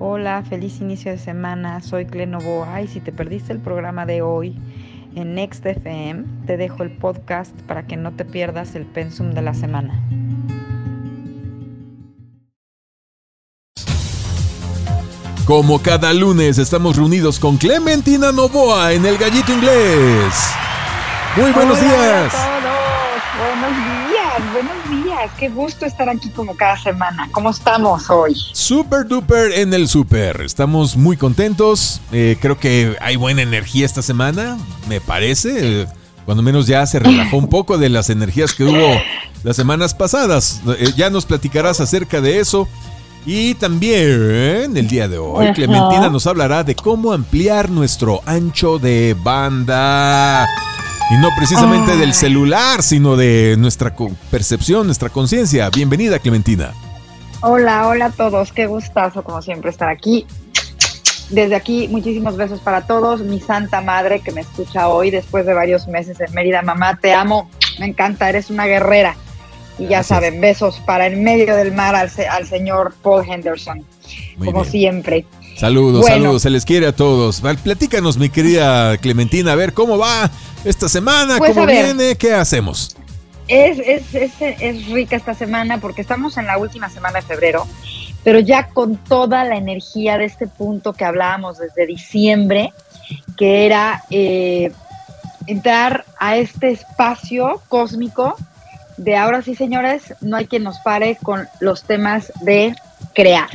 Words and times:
Hola, 0.00 0.44
feliz 0.48 0.80
inicio 0.80 1.10
de 1.10 1.18
semana. 1.18 1.80
Soy 1.80 2.06
Clenovoa 2.06 2.80
y 2.82 2.86
si 2.86 3.00
te 3.00 3.10
perdiste 3.10 3.52
el 3.52 3.58
programa 3.58 4.06
de 4.06 4.22
hoy 4.22 4.56
en 5.16 5.34
Next 5.34 5.66
FM, 5.66 6.22
te 6.46 6.56
dejo 6.56 6.84
el 6.84 6.92
podcast 6.92 7.52
para 7.62 7.84
que 7.84 7.96
no 7.96 8.12
te 8.12 8.24
pierdas 8.24 8.76
el 8.76 8.86
pensum 8.86 9.32
de 9.32 9.42
la 9.42 9.54
semana. 9.54 10.00
Como 15.44 15.82
cada 15.82 16.14
lunes 16.14 16.58
estamos 16.58 16.96
reunidos 16.96 17.40
con 17.40 17.56
Clementina 17.56 18.30
Novoa 18.30 18.92
en 18.92 19.04
el 19.04 19.18
Gallito 19.18 19.52
Inglés. 19.52 20.32
Muy 21.36 21.50
buenos 21.50 21.76
Hola 21.76 21.88
días. 21.88 22.34
a 22.34 22.60
todos. 22.60 23.60
Buenos 23.60 23.76
días, 24.10 24.52
buenos 24.52 24.90
días. 24.90 25.07
Qué 25.38 25.48
gusto 25.48 25.84
estar 25.86 26.08
aquí 26.08 26.30
como 26.30 26.56
cada 26.56 26.76
semana. 26.78 27.28
¿Cómo 27.32 27.50
estamos 27.50 28.08
hoy? 28.08 28.34
Super 28.52 29.06
duper 29.06 29.52
en 29.52 29.74
el 29.74 29.88
super. 29.88 30.40
Estamos 30.42 30.96
muy 30.96 31.16
contentos. 31.16 32.00
Eh, 32.12 32.36
creo 32.40 32.58
que 32.58 32.96
hay 33.00 33.16
buena 33.16 33.42
energía 33.42 33.84
esta 33.84 34.02
semana, 34.02 34.56
me 34.88 35.00
parece. 35.00 35.82
Eh, 35.82 35.86
cuando 36.24 36.42
menos 36.42 36.66
ya 36.66 36.86
se 36.86 36.98
relajó 36.98 37.36
un 37.36 37.48
poco 37.48 37.78
de 37.78 37.88
las 37.88 38.10
energías 38.10 38.54
que 38.54 38.64
hubo 38.64 39.00
las 39.42 39.56
semanas 39.56 39.94
pasadas. 39.94 40.60
Eh, 40.78 40.92
ya 40.96 41.10
nos 41.10 41.26
platicarás 41.26 41.80
acerca 41.80 42.20
de 42.20 42.38
eso. 42.38 42.68
Y 43.26 43.54
también 43.54 44.76
el 44.76 44.88
día 44.88 45.08
de 45.08 45.18
hoy. 45.18 45.52
Clementina 45.52 46.08
nos 46.08 46.26
hablará 46.26 46.62
de 46.62 46.74
cómo 46.74 47.12
ampliar 47.12 47.70
nuestro 47.70 48.22
ancho 48.24 48.78
de 48.78 49.16
banda. 49.20 50.48
Y 51.10 51.16
no 51.16 51.28
precisamente 51.36 51.92
Ay. 51.92 51.98
del 51.98 52.12
celular, 52.14 52.82
sino 52.82 53.16
de 53.16 53.56
nuestra 53.58 53.94
co- 53.94 54.10
percepción, 54.30 54.86
nuestra 54.86 55.08
conciencia. 55.08 55.70
Bienvenida, 55.70 56.18
Clementina. 56.18 56.72
Hola, 57.40 57.86
hola 57.88 58.06
a 58.06 58.10
todos. 58.10 58.52
Qué 58.52 58.66
gustazo, 58.66 59.22
como 59.22 59.40
siempre, 59.40 59.70
estar 59.70 59.88
aquí. 59.88 60.26
Desde 61.30 61.54
aquí, 61.56 61.88
muchísimos 61.88 62.36
besos 62.36 62.60
para 62.60 62.82
todos. 62.86 63.20
Mi 63.22 63.40
santa 63.40 63.80
madre 63.80 64.20
que 64.20 64.32
me 64.32 64.42
escucha 64.42 64.88
hoy 64.88 65.10
después 65.10 65.46
de 65.46 65.54
varios 65.54 65.88
meses 65.88 66.20
en 66.20 66.32
Mérida. 66.34 66.60
Mamá, 66.62 66.98
te 67.00 67.14
amo. 67.14 67.50
Me 67.78 67.86
encanta, 67.86 68.28
eres 68.28 68.50
una 68.50 68.66
guerrera. 68.66 69.16
Y 69.78 69.82
ya 69.84 69.88
Gracias. 69.98 70.06
saben, 70.08 70.40
besos 70.40 70.80
para 70.84 71.06
en 71.06 71.22
medio 71.22 71.54
del 71.56 71.72
mar 71.72 71.94
al, 71.94 72.10
se- 72.10 72.26
al 72.28 72.46
señor 72.46 72.94
Paul 73.02 73.24
Henderson, 73.26 73.84
Muy 74.36 74.46
como 74.48 74.62
bien. 74.62 74.70
siempre. 74.72 75.24
Saludos, 75.58 76.02
Bueno. 76.02 76.16
saludos, 76.16 76.42
se 76.42 76.50
les 76.50 76.64
quiere 76.64 76.86
a 76.86 76.92
todos. 76.94 77.42
Platícanos, 77.62 78.16
mi 78.16 78.28
querida 78.28 78.96
Clementina, 78.98 79.52
a 79.52 79.54
ver 79.56 79.72
cómo 79.74 79.98
va 79.98 80.30
esta 80.64 80.88
semana, 80.88 81.38
Pues, 81.38 81.52
cómo 81.52 81.66
viene, 81.66 82.14
qué 82.16 82.32
hacemos. 82.32 82.96
Es, 83.48 83.78
es, 83.78 84.14
es, 84.14 84.32
es 84.40 84.86
rica 84.86 85.16
esta 85.16 85.34
semana 85.34 85.78
porque 85.80 86.00
estamos 86.00 86.36
en 86.36 86.46
la 86.46 86.58
última 86.58 86.88
semana 86.90 87.20
de 87.20 87.26
febrero, 87.26 87.66
pero 88.22 88.38
ya 88.38 88.68
con 88.68 88.96
toda 88.96 89.44
la 89.44 89.56
energía 89.56 90.16
de 90.16 90.26
este 90.26 90.46
punto 90.46 90.92
que 90.92 91.04
hablábamos 91.04 91.58
desde 91.58 91.86
diciembre, 91.86 92.72
que 93.36 93.66
era 93.66 94.04
eh, 94.10 94.70
entrar 95.46 96.04
a 96.20 96.36
este 96.36 96.70
espacio 96.70 97.62
cósmico 97.68 98.36
de 98.98 99.16
ahora 99.16 99.42
sí, 99.42 99.54
señores, 99.54 100.14
no 100.20 100.36
hay 100.36 100.46
quien 100.46 100.64
nos 100.64 100.78
pare 100.80 101.16
con 101.22 101.48
los 101.60 101.84
temas 101.84 102.32
de 102.42 102.74
crear, 103.14 103.48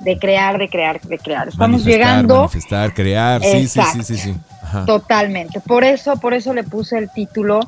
de 0.00 0.18
crear, 0.18 0.58
de 0.58 0.68
crear, 0.68 1.00
de 1.00 1.18
crear. 1.18 1.48
Estamos 1.48 1.82
Manifestar, 1.82 1.92
llegando 1.92 2.36
Manifestar, 2.36 2.94
crear, 2.94 3.42
sí, 3.42 3.68
sí, 3.68 3.80
sí, 3.92 4.02
sí, 4.02 4.16
sí. 4.16 4.36
Ajá. 4.62 4.84
Totalmente. 4.86 5.60
Por 5.60 5.84
eso, 5.84 6.16
por 6.16 6.34
eso 6.34 6.54
le 6.54 6.64
puse 6.64 6.96
el 6.98 7.10
título 7.10 7.60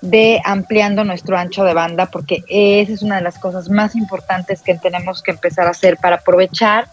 de 0.00 0.40
ampliando 0.44 1.04
nuestro 1.04 1.36
ancho 1.36 1.64
de 1.64 1.74
banda, 1.74 2.06
porque 2.06 2.44
esa 2.48 2.92
es 2.92 3.02
una 3.02 3.16
de 3.16 3.22
las 3.22 3.38
cosas 3.38 3.70
más 3.70 3.96
importantes 3.96 4.62
que 4.62 4.74
tenemos 4.74 5.22
que 5.22 5.30
empezar 5.30 5.66
a 5.66 5.70
hacer 5.70 5.96
para 5.96 6.16
aprovechar 6.16 6.88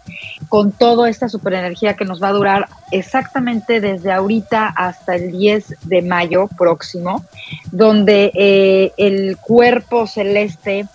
con 0.48 0.72
toda 0.72 1.08
esta 1.10 1.28
superenergía 1.28 1.94
que 1.94 2.04
nos 2.04 2.22
va 2.22 2.28
a 2.28 2.32
durar 2.32 2.68
exactamente 2.90 3.80
desde 3.80 4.12
ahorita 4.12 4.68
hasta 4.68 5.16
el 5.16 5.32
10 5.32 5.76
de 5.82 6.02
mayo 6.02 6.48
próximo, 6.56 7.24
donde 7.70 8.32
eh, 8.34 8.92
el 8.96 9.36
cuerpo 9.36 10.06
celeste 10.06 10.86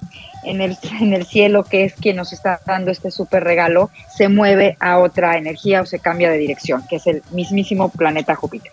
en 0.44 0.62
el, 0.62 0.78
en 1.02 1.14
el 1.14 1.26
cielo, 1.26 1.64
que 1.64 1.84
es 1.84 1.94
quien 1.94 2.16
nos 2.16 2.34
está 2.34 2.60
dando 2.66 2.92
este 2.92 3.12
súper 3.12 3.44
regalo, 3.44 3.90
se 4.16 4.30
mueve 4.30 4.78
a 4.80 5.00
otra 5.00 5.38
energía 5.38 5.82
o 5.82 5.86
se 5.86 6.00
cambia 6.00 6.30
de 6.30 6.38
dirección, 6.38 6.84
que 6.90 6.98
es 6.98 7.08
el 7.08 7.24
mismísimo 7.32 7.90
planeta 7.90 8.36
Júpiter. 8.36 8.72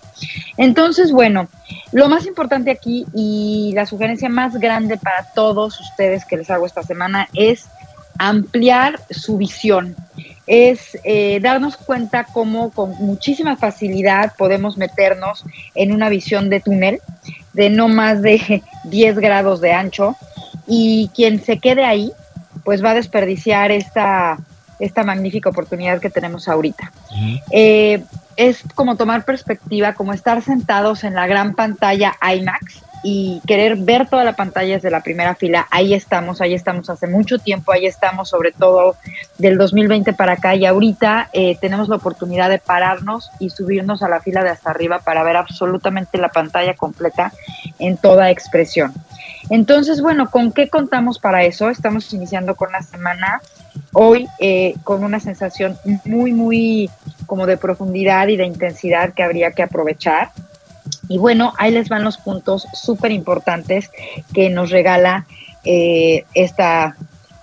Entonces, 0.57 1.13
bueno, 1.13 1.49
lo 1.93 2.09
más 2.09 2.27
importante 2.27 2.71
aquí 2.71 3.07
y 3.15 3.73
la 3.75 3.87
sugerencia 3.87 4.29
más 4.29 4.59
grande 4.59 4.97
para 4.97 5.25
todos 5.35 5.81
ustedes 5.81 6.25
que 6.25 6.37
les 6.37 6.51
hago 6.51 6.67
esta 6.67 6.83
semana 6.83 7.29
es 7.35 7.67
ampliar 8.19 9.01
su 9.11 9.37
visión, 9.37 9.97
es 10.47 10.99
eh, 11.05 11.41
darnos 11.41 11.77
cuenta 11.77 12.25
cómo 12.25 12.71
con 12.71 12.91
muchísima 12.99 13.57
facilidad 13.57 14.35
podemos 14.37 14.77
meternos 14.77 15.45
en 15.75 15.93
una 15.93 16.09
visión 16.09 16.51
de 16.51 16.61
túnel 16.61 17.01
de 17.55 17.71
no 17.71 17.89
más 17.89 18.23
de 18.23 18.63
10 18.85 19.19
grados 19.19 19.61
de 19.61 19.73
ancho 19.73 20.17
y 20.67 21.11
quien 21.15 21.43
se 21.43 21.59
quede 21.59 21.85
ahí, 21.85 22.13
pues 22.65 22.85
va 22.85 22.91
a 22.91 22.95
desperdiciar 22.95 23.71
esta, 23.71 24.39
esta 24.79 25.03
magnífica 25.05 25.51
oportunidad 25.51 26.01
que 26.01 26.11
tenemos 26.11 26.49
ahorita. 26.49 26.93
Eh, 27.51 28.03
es 28.37 28.63
como 28.75 28.97
tomar 28.97 29.25
perspectiva, 29.25 29.95
como 29.95 30.13
estar 30.13 30.43
sentados 30.43 31.05
en 31.05 31.15
la 31.15 31.27
gran 31.27 31.55
pantalla 31.55 32.17
IMAX 32.21 32.83
y 33.07 33.43
querer 33.47 33.77
ver 33.77 34.09
toda 34.09 34.25
la 34.25 34.33
pantalla 34.33 34.75
desde 34.75 34.91
la 34.91 35.03
primera 35.03 35.35
fila. 35.35 35.69
Ahí 35.71 35.93
estamos, 35.93 36.41
ahí 36.41 36.55
estamos 36.55 36.89
hace 36.89 37.07
mucho 37.07 37.39
tiempo, 37.39 37.71
ahí 37.71 37.85
estamos 37.85 38.31
sobre 38.31 38.51
todo 38.51 38.97
del 39.37 39.59
2020 39.59 40.15
para 40.15 40.33
acá 40.33 40.55
y 40.55 40.65
ahorita 40.65 41.29
eh, 41.35 41.57
tenemos 41.61 41.91
la 41.91 41.97
oportunidad 41.97 42.49
de 42.49 42.59
pararnos 42.59 43.31
y 43.39 43.51
subirnos 43.51 44.03
a 44.03 44.09
la 44.09 44.21
fila 44.21 44.43
de 44.43 44.49
hasta 44.49 44.71
arriba 44.71 45.01
para 45.01 45.23
ver 45.23 45.37
absolutamente 45.37 46.17
la 46.17 46.31
pantalla 46.31 46.75
completa 46.75 47.31
en 47.79 47.99
toda 47.99 48.31
expresión. 48.31 48.95
Entonces, 49.51 50.01
bueno, 50.01 50.31
¿con 50.31 50.53
qué 50.53 50.69
contamos 50.69 51.19
para 51.19 51.45
eso? 51.45 51.71
Estamos 51.71 52.13
iniciando 52.13 52.55
con 52.55 52.73
la 52.73 52.83
semana 52.83 53.41
hoy 53.93 54.27
eh, 54.39 54.75
con 54.85 55.05
una 55.05 55.21
sensación 55.21 55.79
muy, 56.05 56.33
muy 56.33 56.91
como 57.27 57.47
de 57.47 57.57
profundidad 57.57 58.29
y 58.29 58.37
de 58.37 58.47
intensidad 58.47 59.13
que 59.15 59.23
habría 59.23 59.53
que 59.53 59.63
aprovechar. 59.63 60.31
Y 61.09 61.19
bueno, 61.19 61.53
ahí 61.59 61.71
les 61.71 61.89
van 61.89 62.05
los 62.05 62.19
puntos 62.19 62.67
súper 62.73 63.13
importantes 63.13 63.91
que 64.33 64.51
nos 64.51 64.71
regala 64.71 65.27
eh, 65.65 66.25
esta, 66.35 66.97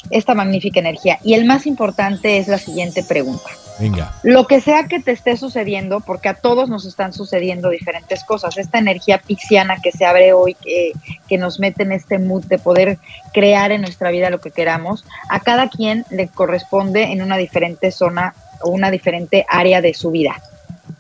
esta 0.10 0.34
magnífica 0.34 0.80
energía. 0.80 1.20
Y 1.24 1.34
el 1.34 1.46
más 1.46 1.66
importante 1.66 2.38
es 2.38 2.48
la 2.48 2.58
siguiente 2.58 3.04
pregunta. 3.04 3.50
Venga. 3.82 4.14
Lo 4.22 4.46
que 4.46 4.62
sea 4.62 4.88
que 4.88 5.00
te 5.00 5.12
esté 5.12 5.36
sucediendo, 5.38 6.02
porque 6.02 6.30
a 6.30 6.36
todos 6.36 6.70
nos 6.70 6.86
están 6.86 7.14
sucediendo 7.14 7.70
diferentes 7.70 8.24
cosas, 8.24 8.60
esta 8.60 8.78
energía 8.78 9.18
pixiana 9.18 9.78
que 9.82 9.92
se 9.92 10.06
abre 10.06 10.34
hoy, 10.34 10.54
que, 10.54 10.92
que 11.28 11.40
nos 11.40 11.60
mete 11.60 11.82
en 11.82 11.92
este 11.92 12.20
mood 12.20 12.46
de 12.46 12.60
poder 12.60 13.00
crear 13.34 13.72
en 13.72 13.82
nuestra 13.82 14.12
vida 14.12 14.30
lo 14.30 14.40
que 14.40 14.52
queramos, 14.52 15.04
a 15.30 15.40
cada 15.40 15.68
quien 15.68 16.06
le 16.12 16.28
corresponde 16.28 17.12
en 17.12 17.24
una 17.24 17.38
diferente 17.38 17.92
zona 17.92 18.36
o 18.62 18.70
una 18.70 18.92
diferente 18.92 19.48
área 19.50 19.82
de 19.82 19.96
su 19.96 20.12
vida. 20.12 20.40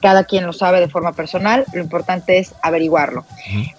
Cada 0.01 0.23
quien 0.23 0.47
lo 0.47 0.53
sabe 0.53 0.79
de 0.79 0.87
forma 0.87 1.13
personal, 1.13 1.65
lo 1.73 1.81
importante 1.81 2.39
es 2.39 2.55
averiguarlo. 2.63 3.25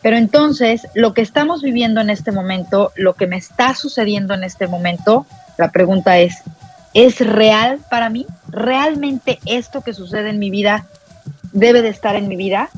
Pero 0.01 0.17
entonces, 0.17 0.87
lo 0.95 1.13
que 1.13 1.23
estamos 1.23 1.63
viviendo 1.63 2.01
en 2.01 2.11
este 2.11 2.31
momento, 2.31 2.93
lo 2.95 3.15
que 3.15 3.27
me 3.27 3.37
está 3.37 3.75
sucediendo 3.75 4.35
en 4.35 4.45
este 4.45 4.69
momento, 4.69 5.27
la 5.59 5.73
pregunta 5.73 6.19
es, 6.19 6.45
¿es 6.95 7.21
real 7.21 7.81
para 7.91 8.11
mí? 8.11 8.27
¿Realmente 8.49 9.39
esto 9.47 9.81
que 9.81 9.95
sucede 9.95 10.31
en 10.31 10.39
mi 10.39 10.51
vida 10.51 10.87
debe 11.53 11.83
de 11.83 11.89
estar 11.89 12.17
en 12.17 12.29
mi 12.29 12.37
vida? 12.37 12.71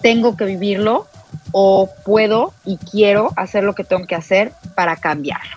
¿Tengo 0.00 0.36
que 0.36 0.44
vivirlo? 0.44 1.06
¿O 1.52 1.90
puedo 2.04 2.52
y 2.64 2.76
quiero 2.78 3.32
hacer 3.36 3.64
lo 3.64 3.74
que 3.74 3.84
tengo 3.84 4.06
que 4.06 4.14
hacer 4.14 4.52
para 4.74 4.96
cambiarlo? 4.96 5.56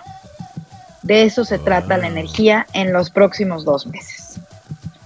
De 1.02 1.24
eso 1.24 1.44
se 1.44 1.58
trata 1.58 1.98
la 1.98 2.06
energía 2.06 2.66
en 2.72 2.92
los 2.92 3.10
próximos 3.10 3.64
dos 3.64 3.86
meses. 3.86 4.40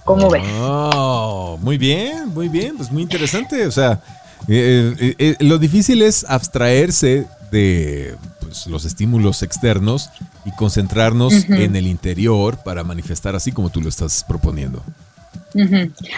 ¿Cómo 0.03 0.29
ves? 0.29 0.43
Oh, 0.61 1.57
muy 1.61 1.77
bien, 1.77 2.29
muy 2.29 2.47
bien, 2.47 2.77
pues 2.77 2.91
muy 2.91 3.01
interesante. 3.01 3.65
O 3.65 3.71
sea, 3.71 3.99
eh, 4.47 4.95
eh, 4.99 5.15
eh, 5.17 5.35
lo 5.39 5.57
difícil 5.57 6.01
es 6.01 6.23
abstraerse 6.29 7.27
de 7.51 8.15
pues, 8.39 8.67
los 8.67 8.85
estímulos 8.85 9.43
externos 9.43 10.09
y 10.47 10.51
concentrarnos 10.51 11.49
en 11.49 11.75
el 11.75 11.87
interior 11.87 12.57
para 12.63 12.85
manifestar 12.85 13.35
así 13.35 13.51
como 13.51 13.69
tú 13.69 13.81
lo 13.81 13.89
estás 13.89 14.23
proponiendo. 14.25 14.81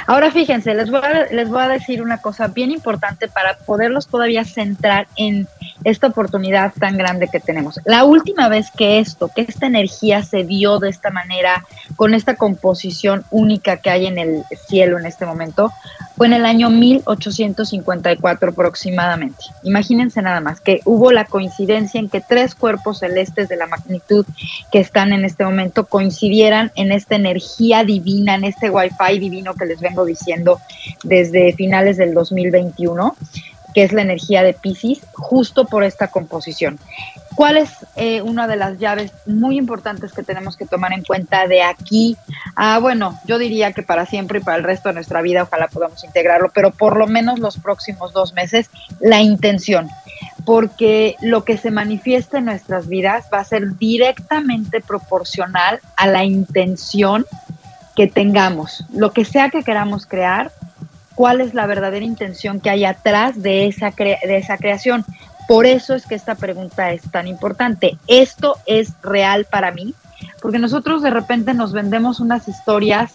Ahora 0.06 0.32
fíjense, 0.32 0.74
les 0.76 0.92
voy, 0.92 1.02
a, 1.02 1.34
les 1.34 1.50
voy 1.50 1.62
a 1.62 1.68
decir 1.68 2.04
una 2.04 2.20
cosa 2.20 2.48
bien 2.48 2.72
importante 2.72 3.28
para 3.28 3.58
poderlos 3.58 4.08
todavía 4.08 4.44
centrar 4.44 5.08
en 5.16 5.48
esta 5.84 6.08
oportunidad 6.08 6.74
tan 6.78 6.98
grande 6.98 7.28
que 7.32 7.40
tenemos. 7.40 7.80
La 7.86 8.04
última 8.04 8.50
vez 8.50 8.68
que 8.76 9.00
esto, 9.00 9.32
que 9.34 9.42
esta 9.42 9.66
energía 9.66 10.24
se 10.24 10.44
dio 10.44 10.78
de 10.78 10.90
esta 10.90 11.10
manera, 11.10 11.66
con 11.96 12.14
esta 12.14 12.36
composición 12.36 13.24
única 13.32 13.78
que 13.78 13.90
hay 13.90 14.06
en 14.06 14.20
el 14.20 14.44
cielo 14.68 15.00
en 15.00 15.06
este 15.06 15.26
momento, 15.26 15.72
fue 16.20 16.28
en 16.28 16.34
el 16.34 16.46
año 16.46 16.70
1854 16.70 18.50
aproximadamente. 18.50 19.42
Imagínense 19.64 20.22
nada 20.22 20.42
más 20.42 20.60
que 20.60 20.82
hubo 20.84 21.14
la 21.14 21.24
coincidencia 21.24 21.98
en 21.98 22.10
que 22.10 22.20
tres 22.20 22.56
cuerpos 22.56 23.00
celestes 23.00 23.48
de 23.48 23.56
la 23.56 23.68
magnitud 23.68 24.26
que 24.70 24.80
están 24.82 25.14
en 25.14 25.24
este 25.24 25.46
momento 25.46 25.86
coincidieran 25.86 26.74
en 26.76 26.92
esta 26.92 27.16
energía 27.16 27.86
divina, 27.86 28.36
en 28.36 28.44
este 28.44 28.70
wifi 28.70 29.18
divino 29.18 29.54
que 29.54 29.66
les 29.66 29.80
vengo 29.80 30.04
diciendo 30.04 30.60
desde 31.06 31.54
finales 31.54 31.96
del 31.96 32.14
2021 32.14 33.16
es 33.84 33.94
la 33.94 34.02
energía 34.02 34.44
de 34.44 34.54
Pisces, 34.54 35.00
justo 35.14 35.66
por 35.66 35.84
esta 35.84 36.08
composición. 36.08 36.80
¿Cuál 37.36 37.58
es 37.58 37.70
eh, 37.96 38.22
una 38.22 38.48
de 38.48 38.58
las 38.58 38.80
llaves 38.80 39.14
muy 39.26 39.58
importantes 39.58 40.12
que 40.12 40.24
tenemos 40.24 40.58
que 40.58 40.66
tomar 40.66 40.92
en 40.92 41.04
cuenta 41.04 41.48
de 41.48 41.62
aquí 41.62 42.18
a, 42.56 42.80
bueno, 42.80 43.18
yo 43.26 43.38
diría 43.38 43.72
que 43.72 43.82
para 43.82 44.06
siempre 44.06 44.40
y 44.40 44.44
para 44.44 44.58
el 44.58 44.64
resto 44.64 44.90
de 44.90 44.96
nuestra 44.96 45.22
vida, 45.22 45.44
ojalá 45.44 45.70
podamos 45.70 46.04
integrarlo, 46.04 46.52
pero 46.54 46.72
por 46.72 46.98
lo 46.98 47.08
menos 47.08 47.40
los 47.40 47.58
próximos 47.58 48.12
dos 48.12 48.34
meses, 48.34 48.70
la 49.00 49.22
intención, 49.22 49.88
porque 50.44 51.16
lo 51.22 51.46
que 51.46 51.58
se 51.58 51.72
manifiesta 51.72 52.40
en 52.40 52.46
nuestras 52.46 52.90
vidas 52.90 53.28
va 53.34 53.40
a 53.40 53.46
ser 53.46 53.78
directamente 53.78 54.82
proporcional 54.82 55.80
a 55.96 56.08
la 56.08 56.26
intención 56.26 57.26
que 57.96 58.08
tengamos. 58.08 58.84
Lo 58.94 59.12
que 59.12 59.26
sea 59.26 59.50
que 59.50 59.64
queramos 59.64 60.06
crear, 60.06 60.52
cuál 61.20 61.42
es 61.42 61.54
la 61.54 61.68
verdadera 61.68 62.06
intención 62.06 62.62
que 62.62 62.70
hay 62.70 62.86
atrás 62.86 63.44
de 63.44 63.68
esa, 63.68 63.92
de 63.92 64.38
esa 64.38 64.58
creación. 64.58 65.04
Por 65.50 65.66
eso 65.66 65.94
es 65.94 66.06
que 66.06 66.16
esta 66.16 66.36
pregunta 66.36 66.94
es 66.94 67.02
tan 67.12 67.28
importante. 67.28 67.98
¿Esto 68.08 68.56
es 68.66 68.94
real 69.04 69.44
para 69.44 69.72
mí? 69.72 69.94
Porque 70.42 70.60
nosotros 70.60 71.02
de 71.02 71.10
repente 71.10 71.54
nos 71.54 71.74
vendemos 71.74 72.22
unas 72.22 72.48
historias 72.48 73.12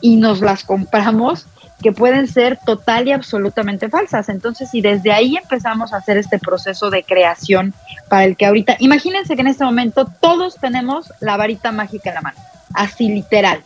y 0.00 0.14
nos 0.14 0.42
las 0.42 0.62
compramos 0.62 1.48
que 1.82 1.90
pueden 1.90 2.28
ser 2.28 2.56
total 2.64 3.08
y 3.08 3.12
absolutamente 3.12 3.88
falsas. 3.88 4.28
Entonces, 4.28 4.70
si 4.70 4.80
desde 4.80 5.10
ahí 5.10 5.36
empezamos 5.36 5.92
a 5.92 5.96
hacer 5.96 6.18
este 6.18 6.38
proceso 6.38 6.88
de 6.88 7.02
creación 7.02 7.74
para 8.08 8.26
el 8.26 8.36
que 8.36 8.46
ahorita, 8.46 8.76
imagínense 8.78 9.34
que 9.34 9.40
en 9.40 9.48
este 9.48 9.64
momento 9.64 10.06
todos 10.20 10.54
tenemos 10.54 11.12
la 11.18 11.36
varita 11.36 11.72
mágica 11.72 12.10
en 12.10 12.14
la 12.14 12.20
mano, 12.20 12.38
así 12.74 13.08
literal. 13.08 13.60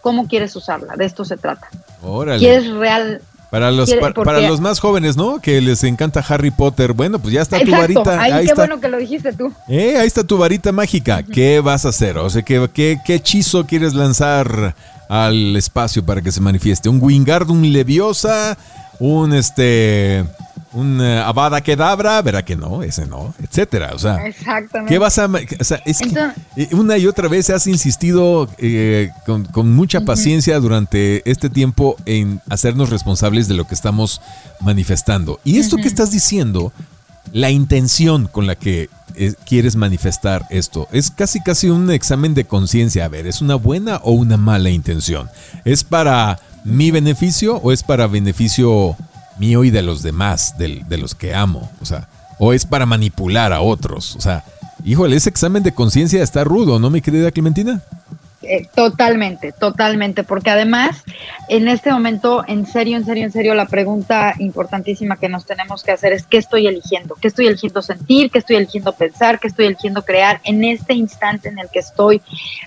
¿Cómo 0.00 0.26
quieres 0.26 0.56
usarla? 0.56 0.96
De 0.96 1.04
esto 1.04 1.24
se 1.24 1.36
trata. 1.36 1.68
¿Quieres 2.38 2.70
real? 2.72 3.20
Para 3.50 3.70
los, 3.70 3.92
para 4.24 4.40
los 4.40 4.62
más 4.62 4.80
jóvenes, 4.80 5.18
¿no? 5.18 5.38
Que 5.38 5.60
les 5.60 5.84
encanta 5.84 6.24
Harry 6.26 6.50
Potter. 6.50 6.94
Bueno, 6.94 7.18
pues 7.18 7.34
ya 7.34 7.42
está 7.42 7.60
tu 7.60 7.70
varita. 7.70 8.18
ahí 8.18 8.46
qué 8.46 8.54
bueno 8.54 8.80
que 8.80 8.88
lo 8.88 8.96
dijiste 8.96 9.34
tú. 9.34 9.52
Eh, 9.68 9.98
ahí 9.98 10.06
está 10.06 10.24
tu 10.24 10.38
varita 10.38 10.72
mágica. 10.72 11.22
¿Qué 11.22 11.60
vas 11.60 11.84
a 11.84 11.90
hacer? 11.90 12.16
O 12.16 12.30
sea, 12.30 12.40
¿qué, 12.40 12.66
qué, 12.72 12.98
qué 13.04 13.16
hechizo 13.16 13.66
quieres 13.66 13.92
lanzar 13.92 14.74
al 15.06 15.54
espacio 15.54 16.02
para 16.02 16.22
que 16.22 16.32
se 16.32 16.40
manifieste? 16.40 16.88
¿Un 16.88 16.98
Wingardium 17.02 17.60
Leviosa? 17.60 18.56
¿Un 18.98 19.34
este 19.34 20.24
un 20.72 21.00
uh, 21.00 21.22
Avada 21.24 21.60
Kedavra, 21.60 22.20
verá 22.22 22.44
que 22.44 22.56
no, 22.56 22.82
ese 22.82 23.06
no, 23.06 23.34
etcétera. 23.42 23.92
O 23.94 23.98
sea, 23.98 24.26
Exactamente. 24.26 24.92
¿qué 24.92 24.98
vas 24.98 25.18
a.? 25.18 25.26
O 25.26 25.64
sea, 25.64 25.82
es 25.84 25.98
que 25.98 26.74
una 26.74 26.98
y 26.98 27.06
otra 27.06 27.28
vez 27.28 27.50
has 27.50 27.66
insistido 27.66 28.48
eh, 28.58 29.10
con, 29.26 29.72
mucha 29.72 30.02
paciencia 30.02 30.58
durante 30.60 31.28
este 31.30 31.50
tiempo 31.50 31.96
en 32.06 32.40
hacernos 32.48 32.90
responsables 32.90 33.48
de 33.48 33.54
lo 33.54 33.66
que 33.66 33.74
estamos 33.74 34.20
manifestando. 34.60 35.40
Y 35.44 35.58
esto 35.58 35.76
que 35.76 35.88
estás 35.88 36.10
diciendo, 36.10 36.72
la 37.32 37.50
intención 37.50 38.26
con 38.26 38.46
la 38.46 38.56
que 38.56 38.88
eh, 39.14 39.34
quieres 39.46 39.76
manifestar 39.76 40.46
esto, 40.50 40.88
es 40.92 41.10
casi 41.10 41.40
casi 41.40 41.68
un 41.70 41.90
examen 41.90 42.34
de 42.34 42.44
conciencia. 42.44 43.04
A 43.04 43.08
ver, 43.08 43.26
¿es 43.26 43.40
una 43.40 43.56
buena 43.56 44.00
o 44.02 44.12
una 44.12 44.36
mala 44.36 44.70
intención? 44.70 45.28
¿Es 45.64 45.84
para 45.84 46.38
mi 46.64 46.90
beneficio 46.90 47.56
o 47.56 47.72
es 47.72 47.82
para 47.82 48.06
beneficio 48.06 48.96
mío 49.38 49.64
y 49.64 49.70
de 49.70 49.82
los 49.82 50.02
demás, 50.02 50.56
de, 50.58 50.82
de 50.88 50.98
los 50.98 51.14
que 51.14 51.34
amo. 51.34 51.70
O 51.80 51.84
sea, 51.84 52.08
o 52.38 52.52
es 52.52 52.66
para 52.66 52.86
manipular 52.86 53.52
a 53.52 53.60
otros. 53.60 54.16
O 54.16 54.20
sea, 54.20 54.44
híjole, 54.84 55.16
ese 55.16 55.30
examen 55.30 55.62
de 55.62 55.72
conciencia 55.72 56.22
está 56.22 56.44
rudo, 56.44 56.78
¿no, 56.78 56.90
mi 56.90 57.00
querida 57.00 57.30
Clementina? 57.30 57.82
Eh, 58.44 58.66
totalmente, 58.74 59.52
totalmente, 59.52 60.24
porque 60.24 60.50
además 60.50 61.04
en 61.48 61.68
este 61.68 61.92
momento, 61.92 62.42
en 62.48 62.66
serio, 62.66 62.96
en 62.96 63.04
serio, 63.04 63.24
en 63.24 63.30
serio, 63.30 63.54
la 63.54 63.66
pregunta 63.66 64.34
importantísima 64.40 65.16
que 65.16 65.28
nos 65.28 65.46
tenemos 65.46 65.84
que 65.84 65.92
hacer 65.92 66.12
es 66.12 66.26
qué 66.26 66.38
estoy 66.38 66.66
eligiendo, 66.66 67.14
qué 67.14 67.28
estoy 67.28 67.46
eligiendo 67.46 67.82
sentir, 67.82 68.32
qué 68.32 68.38
estoy 68.38 68.56
eligiendo 68.56 68.92
pensar, 68.94 69.38
qué 69.38 69.46
estoy 69.46 69.66
eligiendo 69.66 70.04
crear 70.04 70.40
en 70.42 70.64
este 70.64 70.94
instante 70.94 71.50
en 71.50 71.60
el 71.60 71.68
que 71.68 71.78
estoy 71.78 72.20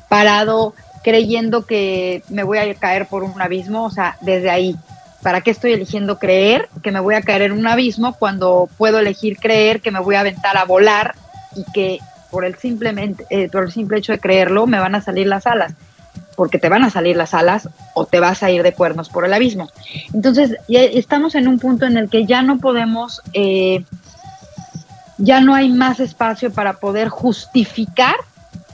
parado 0.07 0.73
creyendo 1.03 1.65
que 1.65 2.23
me 2.29 2.43
voy 2.43 2.57
a 2.57 2.73
caer 2.75 3.07
por 3.07 3.23
un 3.23 3.39
abismo, 3.39 3.83
o 3.83 3.91
sea, 3.91 4.17
desde 4.21 4.49
ahí, 4.49 4.75
¿Para 5.25 5.41
qué 5.41 5.49
estoy 5.49 5.73
eligiendo 5.73 6.19
creer 6.19 6.69
que 6.83 6.91
me 6.91 6.99
voy 6.99 7.15
a 7.15 7.23
caer 7.23 7.41
en 7.41 7.51
un 7.51 7.65
abismo 7.65 8.13
cuando 8.13 8.69
puedo 8.77 8.99
elegir 8.99 9.37
creer 9.37 9.81
que 9.81 9.89
me 9.89 9.99
voy 9.99 10.13
a 10.13 10.19
aventar 10.19 10.55
a 10.55 10.65
volar 10.65 11.15
y 11.55 11.63
que 11.71 11.97
por 12.29 12.45
el, 12.45 12.53
simplemente, 12.57 13.25
eh, 13.31 13.49
por 13.49 13.63
el 13.63 13.71
simple 13.71 13.97
hecho 13.97 14.11
de 14.11 14.19
creerlo 14.19 14.67
me 14.67 14.77
van 14.77 14.93
a 14.93 15.01
salir 15.01 15.25
las 15.25 15.47
alas? 15.47 15.73
Porque 16.35 16.59
te 16.59 16.69
van 16.69 16.83
a 16.83 16.91
salir 16.91 17.17
las 17.17 17.33
alas 17.33 17.67
o 17.95 18.05
te 18.05 18.19
vas 18.19 18.43
a 18.43 18.51
ir 18.51 18.61
de 18.61 18.73
cuernos 18.73 19.09
por 19.09 19.25
el 19.25 19.33
abismo. 19.33 19.71
Entonces, 20.13 20.57
ya 20.67 20.83
estamos 20.83 21.33
en 21.33 21.47
un 21.47 21.57
punto 21.57 21.87
en 21.87 21.97
el 21.97 22.07
que 22.07 22.27
ya 22.27 22.43
no 22.43 22.59
podemos, 22.59 23.23
eh, 23.33 23.83
ya 25.17 25.41
no 25.41 25.55
hay 25.55 25.69
más 25.69 25.99
espacio 25.99 26.53
para 26.53 26.73
poder 26.73 27.09
justificar 27.09 28.13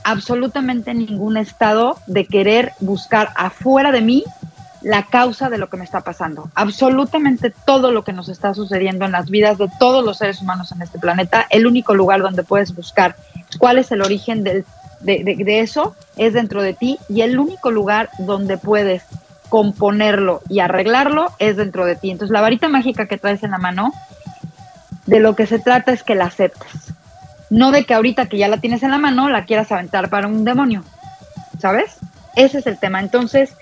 absolutamente 0.04 0.92
ningún 0.92 1.38
estado 1.38 1.96
de 2.06 2.26
querer 2.26 2.72
buscar 2.80 3.30
afuera 3.36 3.90
de 3.90 4.02
mí 4.02 4.24
la 4.82 5.04
causa 5.06 5.48
de 5.48 5.58
lo 5.58 5.68
que 5.68 5.76
me 5.76 5.84
está 5.84 6.00
pasando. 6.00 6.50
Absolutamente 6.54 7.52
todo 7.64 7.92
lo 7.92 8.04
que 8.04 8.12
nos 8.12 8.28
está 8.28 8.54
sucediendo 8.54 9.04
en 9.04 9.12
las 9.12 9.30
vidas 9.30 9.58
de 9.58 9.68
todos 9.78 10.04
los 10.04 10.18
seres 10.18 10.40
humanos 10.40 10.72
en 10.72 10.82
este 10.82 10.98
planeta, 10.98 11.46
el 11.50 11.66
único 11.66 11.94
lugar 11.94 12.20
donde 12.20 12.42
puedes 12.42 12.74
buscar 12.74 13.16
cuál 13.58 13.78
es 13.78 13.92
el 13.92 14.02
origen 14.02 14.42
de, 14.44 14.64
de, 15.00 15.60
eso 15.60 15.94
es 16.16 16.32
dentro 16.32 16.62
de 16.62 16.74
ti 16.74 16.98
y 17.08 17.22
el 17.22 17.38
único 17.38 17.70
lugar 17.70 18.10
donde 18.18 18.58
puedes 18.58 19.04
componerlo 19.48 20.40
y 20.48 20.60
arreglarlo 20.60 21.32
es 21.38 21.56
dentro 21.56 21.84
de 21.84 21.96
ti. 21.96 22.10
Entonces 22.10 22.32
la 22.32 22.40
varita 22.40 22.68
mágica 22.68 23.06
que 23.06 23.18
traes 23.18 23.42
en 23.42 23.50
la 23.50 23.58
mano, 23.58 23.92
de 25.06 25.20
lo 25.20 25.34
que 25.36 25.46
se 25.46 25.58
trata 25.58 25.92
es 25.92 26.02
que 26.02 26.14
la 26.14 26.26
aceptes. 26.26 26.94
No 27.50 27.70
de 27.70 27.84
que 27.84 27.92
ahorita 27.92 28.26
que 28.26 28.38
ya 28.38 28.48
la 28.48 28.58
tienes 28.58 28.82
en 28.82 28.90
la 28.90 28.98
mano 28.98 29.28
la 29.28 29.44
quieras 29.44 29.70
aventar 29.70 30.08
para 30.08 30.26
un 30.26 30.44
demonio, 30.44 30.84
¿sabes? 31.58 31.98
Ese 32.36 32.58
es 32.58 32.66
el 32.66 32.78
tema. 32.78 33.00
Entonces, 33.00 33.54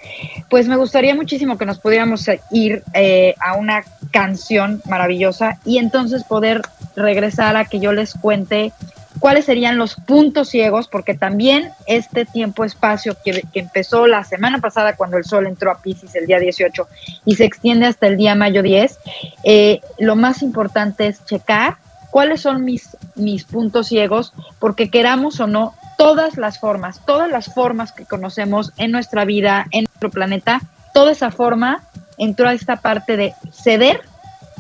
pues 0.48 0.68
me 0.68 0.76
gustaría 0.76 1.14
muchísimo 1.14 1.58
que 1.58 1.66
nos 1.66 1.78
pudiéramos 1.78 2.26
ir 2.50 2.82
eh, 2.94 3.34
a 3.40 3.54
una 3.56 3.84
canción 4.10 4.82
maravillosa 4.86 5.58
y 5.64 5.78
entonces 5.78 6.24
poder 6.24 6.62
regresar 6.96 7.56
a 7.56 7.64
que 7.64 7.80
yo 7.80 7.92
les 7.92 8.14
cuente 8.14 8.72
cuáles 9.18 9.44
serían 9.44 9.76
los 9.76 9.94
puntos 9.94 10.48
ciegos, 10.48 10.88
porque 10.88 11.14
también 11.14 11.70
este 11.86 12.24
tiempo-espacio 12.24 13.16
que, 13.24 13.44
empezó 13.54 14.06
la 14.06 14.24
semana 14.24 14.58
pasada 14.58 14.96
cuando 14.96 15.18
el 15.18 15.24
sol 15.24 15.46
entró 15.46 15.70
a 15.70 15.80
Pisces 15.82 16.14
el 16.14 16.26
día 16.26 16.38
18 16.38 16.88
y 17.26 17.36
se 17.36 17.44
extiende 17.44 17.86
hasta 17.86 18.06
el 18.06 18.16
día 18.16 18.34
mayo 18.34 18.62
10, 18.62 18.98
eh, 19.44 19.80
lo 19.98 20.16
más 20.16 20.42
importante 20.42 21.06
es 21.06 21.24
checar 21.24 21.76
cuáles 22.10 22.40
son 22.40 22.64
mis, 22.64 22.96
mis 23.14 23.44
puntos 23.44 23.88
ciegos, 23.88 24.32
porque 24.58 24.90
queramos 24.90 25.38
o 25.40 25.46
no, 25.46 25.74
todas 26.00 26.38
las 26.38 26.58
formas, 26.58 27.02
todas 27.04 27.30
las 27.30 27.52
formas 27.52 27.92
que 27.92 28.06
conocemos 28.06 28.72
en 28.78 28.90
nuestra 28.90 29.26
vida, 29.26 29.66
en 29.70 29.84
nuestro 29.84 30.08
planeta, 30.10 30.62
toda 30.94 31.12
esa 31.12 31.30
forma 31.30 31.82
entró 32.16 32.48
a 32.48 32.54
esta 32.54 32.76
parte 32.76 33.18
de 33.18 33.34
ceder 33.52 34.00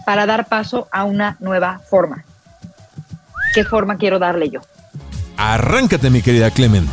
para 0.04 0.26
dar 0.26 0.48
paso 0.48 0.86
a 0.92 1.04
una 1.04 1.38
nueva 1.40 1.80
forma. 1.88 2.24
¿Qué 3.54 3.64
forma 3.64 3.96
quiero 3.96 4.18
darle 4.18 4.50
yo? 4.50 4.60
Arráncate, 5.38 6.10
mi 6.10 6.20
querida 6.20 6.50
Clemen. 6.50 6.86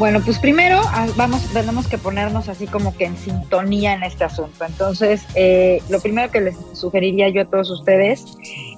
Bueno, 0.00 0.22
pues 0.24 0.38
primero 0.38 0.80
ah, 0.82 1.08
vamos, 1.14 1.42
tenemos 1.52 1.86
que 1.86 1.98
ponernos 1.98 2.48
así 2.48 2.66
como 2.66 2.96
que 2.96 3.04
en 3.04 3.18
sintonía 3.18 3.92
en 3.92 4.02
este 4.02 4.24
asunto. 4.24 4.64
Entonces, 4.64 5.26
eh, 5.34 5.82
lo 5.90 6.00
primero 6.00 6.32
que 6.32 6.40
les 6.40 6.56
sugeriría 6.72 7.28
yo 7.28 7.42
a 7.42 7.44
todos 7.44 7.70
ustedes, 7.70 8.24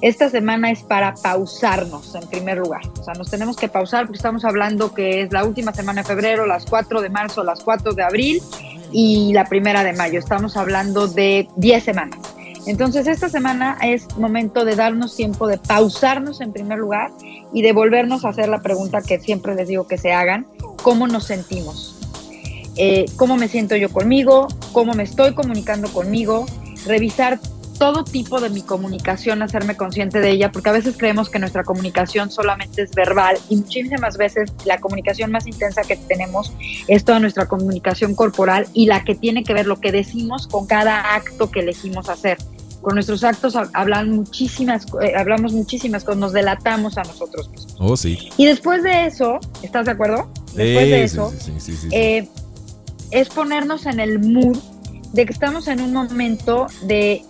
esta 0.00 0.28
semana 0.30 0.72
es 0.72 0.82
para 0.82 1.14
pausarnos 1.14 2.12
en 2.16 2.28
primer 2.28 2.58
lugar. 2.58 2.80
O 2.98 3.04
sea, 3.04 3.14
nos 3.14 3.30
tenemos 3.30 3.56
que 3.56 3.68
pausar 3.68 4.06
porque 4.06 4.16
estamos 4.16 4.44
hablando 4.44 4.94
que 4.94 5.20
es 5.20 5.32
la 5.32 5.44
última 5.44 5.72
semana 5.72 6.02
de 6.02 6.08
febrero, 6.08 6.44
las 6.44 6.66
4 6.66 7.00
de 7.00 7.08
marzo, 7.08 7.44
las 7.44 7.60
4 7.60 7.92
de 7.92 8.02
abril 8.02 8.42
y 8.90 9.32
la 9.32 9.44
primera 9.44 9.84
de 9.84 9.92
mayo. 9.92 10.18
Estamos 10.18 10.56
hablando 10.56 11.06
de 11.06 11.46
10 11.54 11.84
semanas. 11.84 12.18
Entonces, 12.66 13.06
esta 13.06 13.28
semana 13.28 13.76
es 13.82 14.16
momento 14.16 14.64
de 14.64 14.74
darnos 14.74 15.14
tiempo 15.14 15.46
de 15.46 15.58
pausarnos 15.58 16.40
en 16.40 16.52
primer 16.52 16.78
lugar 16.78 17.12
y 17.52 17.62
de 17.62 17.72
volvernos 17.72 18.24
a 18.24 18.30
hacer 18.30 18.48
la 18.48 18.60
pregunta 18.60 19.02
que 19.02 19.20
siempre 19.20 19.54
les 19.54 19.68
digo 19.68 19.86
que 19.86 19.98
se 19.98 20.12
hagan, 20.12 20.46
¿cómo 20.82 21.06
nos 21.06 21.24
sentimos? 21.24 21.96
Eh, 22.76 23.06
¿Cómo 23.16 23.36
me 23.36 23.48
siento 23.48 23.76
yo 23.76 23.90
conmigo? 23.90 24.48
¿Cómo 24.72 24.94
me 24.94 25.02
estoy 25.02 25.34
comunicando 25.34 25.88
conmigo? 25.92 26.46
Revisar 26.86 27.38
todo 27.78 28.04
tipo 28.04 28.40
de 28.40 28.48
mi 28.48 28.62
comunicación, 28.62 29.42
hacerme 29.42 29.76
consciente 29.76 30.20
de 30.20 30.30
ella, 30.30 30.52
porque 30.52 30.68
a 30.68 30.72
veces 30.72 30.94
creemos 30.96 31.28
que 31.28 31.38
nuestra 31.38 31.64
comunicación 31.64 32.30
solamente 32.30 32.82
es 32.82 32.92
verbal 32.92 33.36
y 33.48 33.56
muchísimas 33.56 34.16
veces 34.16 34.52
la 34.64 34.78
comunicación 34.78 35.32
más 35.32 35.46
intensa 35.46 35.82
que 35.82 35.96
tenemos 35.96 36.52
es 36.86 37.04
toda 37.04 37.18
nuestra 37.18 37.46
comunicación 37.46 38.14
corporal 38.14 38.66
y 38.72 38.86
la 38.86 39.04
que 39.04 39.14
tiene 39.14 39.42
que 39.42 39.52
ver 39.52 39.66
lo 39.66 39.80
que 39.80 39.90
decimos 39.90 40.46
con 40.46 40.66
cada 40.66 41.14
acto 41.14 41.50
que 41.50 41.60
elegimos 41.60 42.08
hacer. 42.08 42.38
Con 42.82 42.94
nuestros 42.94 43.22
actos 43.24 43.56
hablan 43.74 44.10
muchísimas, 44.10 44.86
eh, 45.02 45.14
hablamos 45.16 45.52
muchísimas 45.52 46.04
cosas, 46.04 46.18
nos 46.18 46.32
delatamos 46.32 46.98
a 46.98 47.02
nosotros 47.02 47.48
mismos. 47.50 47.76
Oh, 47.78 47.96
sí. 47.96 48.30
Y 48.36 48.46
después 48.46 48.82
de 48.82 49.06
eso, 49.06 49.38
¿estás 49.62 49.86
de 49.86 49.92
acuerdo? 49.92 50.30
Después 50.54 50.88
de 50.88 51.02
eso, 51.04 51.32
eh, 51.90 52.28
es 53.10 53.28
ponernos 53.28 53.86
en 53.86 54.00
el 54.00 54.18
mood 54.18 54.58
de 55.12 55.26
que 55.26 55.32
estamos 55.32 55.68
en 55.68 55.80
un 55.80 55.92
momento 55.92 56.66
de 56.82 57.22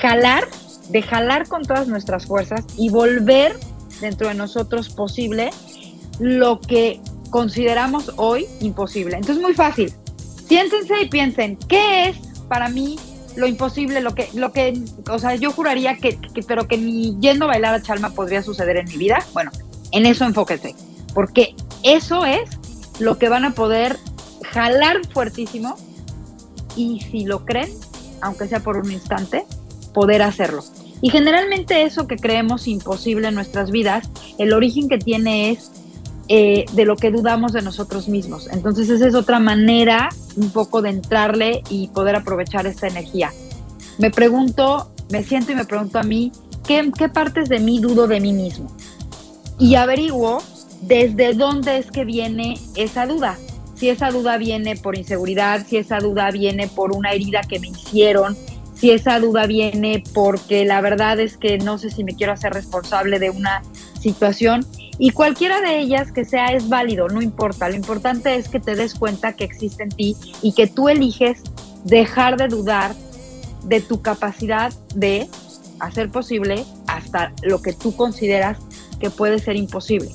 jalar, 0.00 0.48
de 0.90 1.02
jalar 1.02 1.48
con 1.48 1.62
todas 1.62 1.88
nuestras 1.88 2.26
fuerzas 2.26 2.64
y 2.76 2.88
volver 2.90 3.58
dentro 4.00 4.28
de 4.28 4.34
nosotros 4.34 4.90
posible 4.90 5.50
lo 6.18 6.60
que 6.60 7.00
consideramos 7.30 8.12
hoy 8.16 8.46
imposible. 8.60 9.16
Entonces, 9.16 9.42
muy 9.42 9.54
fácil. 9.54 9.92
Siéntense 10.48 11.02
y 11.02 11.08
piensen, 11.08 11.58
¿qué 11.68 12.08
es 12.08 12.16
para 12.48 12.68
mí 12.68 12.98
lo 13.36 13.46
imposible, 13.46 14.00
lo 14.00 14.14
que, 14.14 14.28
lo 14.34 14.52
que, 14.52 14.80
o 15.10 15.18
sea, 15.18 15.34
yo 15.34 15.52
juraría 15.52 15.96
que, 15.96 16.18
pero 16.46 16.66
que 16.66 16.78
ni 16.78 17.18
yendo 17.20 17.44
a 17.44 17.48
bailar 17.48 17.74
a 17.74 17.82
Chalma 17.82 18.10
podría 18.10 18.42
suceder 18.42 18.76
en 18.78 18.88
mi 18.88 18.96
vida? 18.96 19.18
Bueno, 19.32 19.50
en 19.92 20.06
eso 20.06 20.24
enfóquense, 20.24 20.74
porque 21.12 21.54
eso 21.82 22.24
es 22.24 22.55
lo 22.98 23.18
que 23.18 23.28
van 23.28 23.44
a 23.44 23.52
poder 23.52 23.98
jalar 24.52 25.06
fuertísimo 25.12 25.76
y 26.76 27.00
si 27.00 27.24
lo 27.24 27.44
creen, 27.44 27.70
aunque 28.20 28.48
sea 28.48 28.60
por 28.60 28.76
un 28.76 28.90
instante, 28.90 29.44
poder 29.92 30.22
hacerlo. 30.22 30.62
Y 31.00 31.10
generalmente 31.10 31.82
eso 31.82 32.06
que 32.06 32.16
creemos 32.16 32.66
imposible 32.68 33.28
en 33.28 33.34
nuestras 33.34 33.70
vidas, 33.70 34.08
el 34.38 34.52
origen 34.52 34.88
que 34.88 34.98
tiene 34.98 35.50
es 35.50 35.70
eh, 36.28 36.64
de 36.72 36.84
lo 36.84 36.96
que 36.96 37.10
dudamos 37.10 37.52
de 37.52 37.62
nosotros 37.62 38.08
mismos. 38.08 38.48
Entonces 38.50 38.88
esa 38.88 39.06
es 39.06 39.14
otra 39.14 39.38
manera 39.38 40.08
un 40.36 40.50
poco 40.50 40.82
de 40.82 40.90
entrarle 40.90 41.62
y 41.70 41.88
poder 41.88 42.16
aprovechar 42.16 42.66
esta 42.66 42.88
energía. 42.88 43.32
Me 43.98 44.10
pregunto, 44.10 44.90
me 45.10 45.22
siento 45.22 45.52
y 45.52 45.54
me 45.54 45.64
pregunto 45.64 45.98
a 45.98 46.02
mí, 46.02 46.32
¿qué, 46.66 46.90
qué 46.96 47.08
partes 47.08 47.48
de 47.48 47.60
mí 47.60 47.78
dudo 47.78 48.06
de 48.06 48.20
mí 48.20 48.32
mismo? 48.32 48.74
Y 49.58 49.76
averiguo 49.76 50.42
desde 50.82 51.34
dónde 51.34 51.78
es 51.78 51.90
que 51.90 52.04
viene 52.04 52.58
esa 52.76 53.06
duda. 53.06 53.38
Si 53.74 53.90
esa 53.90 54.10
duda 54.10 54.38
viene 54.38 54.76
por 54.76 54.96
inseguridad, 54.96 55.66
si 55.66 55.76
esa 55.76 55.98
duda 55.98 56.30
viene 56.30 56.68
por 56.68 56.92
una 56.92 57.12
herida 57.12 57.42
que 57.42 57.58
me 57.58 57.68
hicieron, 57.68 58.36
si 58.74 58.90
esa 58.90 59.18
duda 59.20 59.46
viene 59.46 60.02
porque 60.14 60.64
la 60.64 60.80
verdad 60.80 61.18
es 61.18 61.36
que 61.36 61.58
no 61.58 61.78
sé 61.78 61.90
si 61.90 62.04
me 62.04 62.14
quiero 62.14 62.32
hacer 62.32 62.52
responsable 62.52 63.18
de 63.18 63.30
una 63.30 63.62
situación 64.00 64.66
y 64.98 65.10
cualquiera 65.10 65.60
de 65.60 65.78
ellas 65.78 66.12
que 66.12 66.24
sea 66.24 66.48
es 66.48 66.68
válido, 66.68 67.08
no 67.08 67.20
importa, 67.20 67.68
lo 67.68 67.74
importante 67.74 68.36
es 68.36 68.48
que 68.48 68.60
te 68.60 68.74
des 68.74 68.94
cuenta 68.94 69.34
que 69.34 69.44
existe 69.44 69.82
en 69.82 69.90
ti 69.90 70.16
y 70.42 70.52
que 70.52 70.66
tú 70.66 70.88
eliges 70.88 71.42
dejar 71.84 72.36
de 72.36 72.48
dudar 72.48 72.94
de 73.64 73.80
tu 73.80 74.00
capacidad 74.00 74.72
de 74.94 75.28
hacer 75.80 76.10
posible 76.10 76.64
hasta 76.86 77.32
lo 77.42 77.60
que 77.60 77.72
tú 77.72 77.94
consideras 77.96 78.58
que 79.00 79.10
puede 79.10 79.38
ser 79.38 79.56
imposible. 79.56 80.08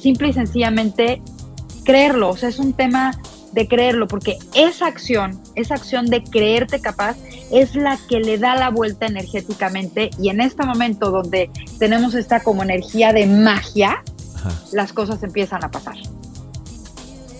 Simple 0.00 0.28
y 0.28 0.32
sencillamente 0.32 1.20
creerlo, 1.84 2.30
o 2.30 2.36
sea, 2.36 2.48
es 2.48 2.58
un 2.58 2.72
tema 2.72 3.18
de 3.52 3.66
creerlo, 3.66 4.06
porque 4.08 4.38
esa 4.54 4.86
acción, 4.86 5.40
esa 5.54 5.74
acción 5.74 6.06
de 6.06 6.22
creerte 6.22 6.80
capaz, 6.80 7.16
es 7.50 7.74
la 7.74 7.98
que 8.08 8.20
le 8.20 8.38
da 8.38 8.54
la 8.54 8.70
vuelta 8.70 9.06
energéticamente 9.06 10.10
y 10.20 10.28
en 10.28 10.40
este 10.40 10.64
momento 10.64 11.10
donde 11.10 11.50
tenemos 11.78 12.14
esta 12.14 12.42
como 12.42 12.62
energía 12.62 13.12
de 13.12 13.26
magia, 13.26 14.02
las 14.72 14.92
cosas 14.92 15.22
empiezan 15.22 15.64
a 15.64 15.70
pasar. 15.70 15.96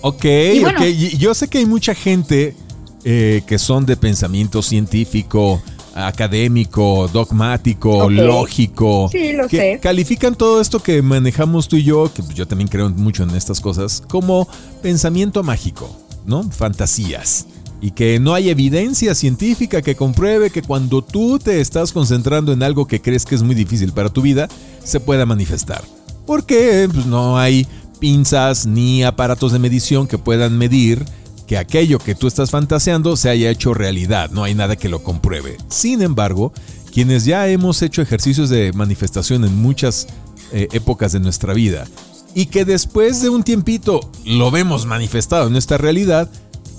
Ok, 0.00 0.24
ok. 0.64 0.82
Yo 1.18 1.34
sé 1.34 1.48
que 1.48 1.58
hay 1.58 1.66
mucha 1.66 1.94
gente 1.94 2.56
eh, 3.04 3.42
que 3.46 3.58
son 3.58 3.86
de 3.86 3.96
pensamiento 3.96 4.62
científico, 4.62 5.62
académico, 6.06 7.08
dogmático, 7.12 8.08
lógico. 8.08 9.08
Sí, 9.10 9.32
lo 9.32 9.48
que 9.48 9.56
sé. 9.56 9.80
Califican 9.80 10.34
todo 10.34 10.60
esto 10.60 10.80
que 10.80 11.02
manejamos 11.02 11.68
tú 11.68 11.76
y 11.76 11.84
yo, 11.84 12.10
que 12.12 12.22
yo 12.34 12.46
también 12.46 12.68
creo 12.68 12.88
mucho 12.90 13.22
en 13.22 13.30
estas 13.30 13.60
cosas, 13.60 14.02
como 14.08 14.48
pensamiento 14.82 15.42
mágico, 15.42 15.94
¿no? 16.26 16.48
Fantasías. 16.50 17.46
Y 17.80 17.92
que 17.92 18.18
no 18.18 18.34
hay 18.34 18.50
evidencia 18.50 19.14
científica 19.14 19.82
que 19.82 19.94
compruebe 19.94 20.50
que 20.50 20.62
cuando 20.62 21.02
tú 21.02 21.38
te 21.38 21.60
estás 21.60 21.92
concentrando 21.92 22.52
en 22.52 22.62
algo 22.62 22.86
que 22.86 23.00
crees 23.00 23.24
que 23.24 23.34
es 23.34 23.42
muy 23.42 23.54
difícil 23.54 23.92
para 23.92 24.08
tu 24.08 24.20
vida, 24.20 24.48
se 24.82 24.98
pueda 24.98 25.26
manifestar. 25.26 25.82
Porque 26.26 26.88
pues, 26.92 27.06
no 27.06 27.38
hay 27.38 27.66
pinzas 28.00 28.66
ni 28.66 29.02
aparatos 29.02 29.52
de 29.52 29.58
medición 29.58 30.06
que 30.06 30.18
puedan 30.18 30.58
medir 30.58 31.04
que 31.48 31.56
aquello 31.56 31.98
que 31.98 32.14
tú 32.14 32.26
estás 32.26 32.50
fantaseando 32.50 33.16
se 33.16 33.30
haya 33.30 33.50
hecho 33.50 33.72
realidad, 33.72 34.30
no 34.30 34.44
hay 34.44 34.54
nada 34.54 34.76
que 34.76 34.90
lo 34.90 35.02
compruebe. 35.02 35.56
Sin 35.68 36.02
embargo, 36.02 36.52
quienes 36.92 37.24
ya 37.24 37.48
hemos 37.48 37.80
hecho 37.80 38.02
ejercicios 38.02 38.50
de 38.50 38.70
manifestación 38.74 39.44
en 39.46 39.56
muchas 39.56 40.08
eh, 40.52 40.68
épocas 40.72 41.12
de 41.12 41.20
nuestra 41.20 41.54
vida 41.54 41.86
y 42.34 42.46
que 42.46 42.66
después 42.66 43.22
de 43.22 43.30
un 43.30 43.42
tiempito 43.42 44.00
lo 44.26 44.50
vemos 44.50 44.84
manifestado 44.84 45.46
en 45.46 45.54
nuestra 45.54 45.78
realidad, 45.78 46.30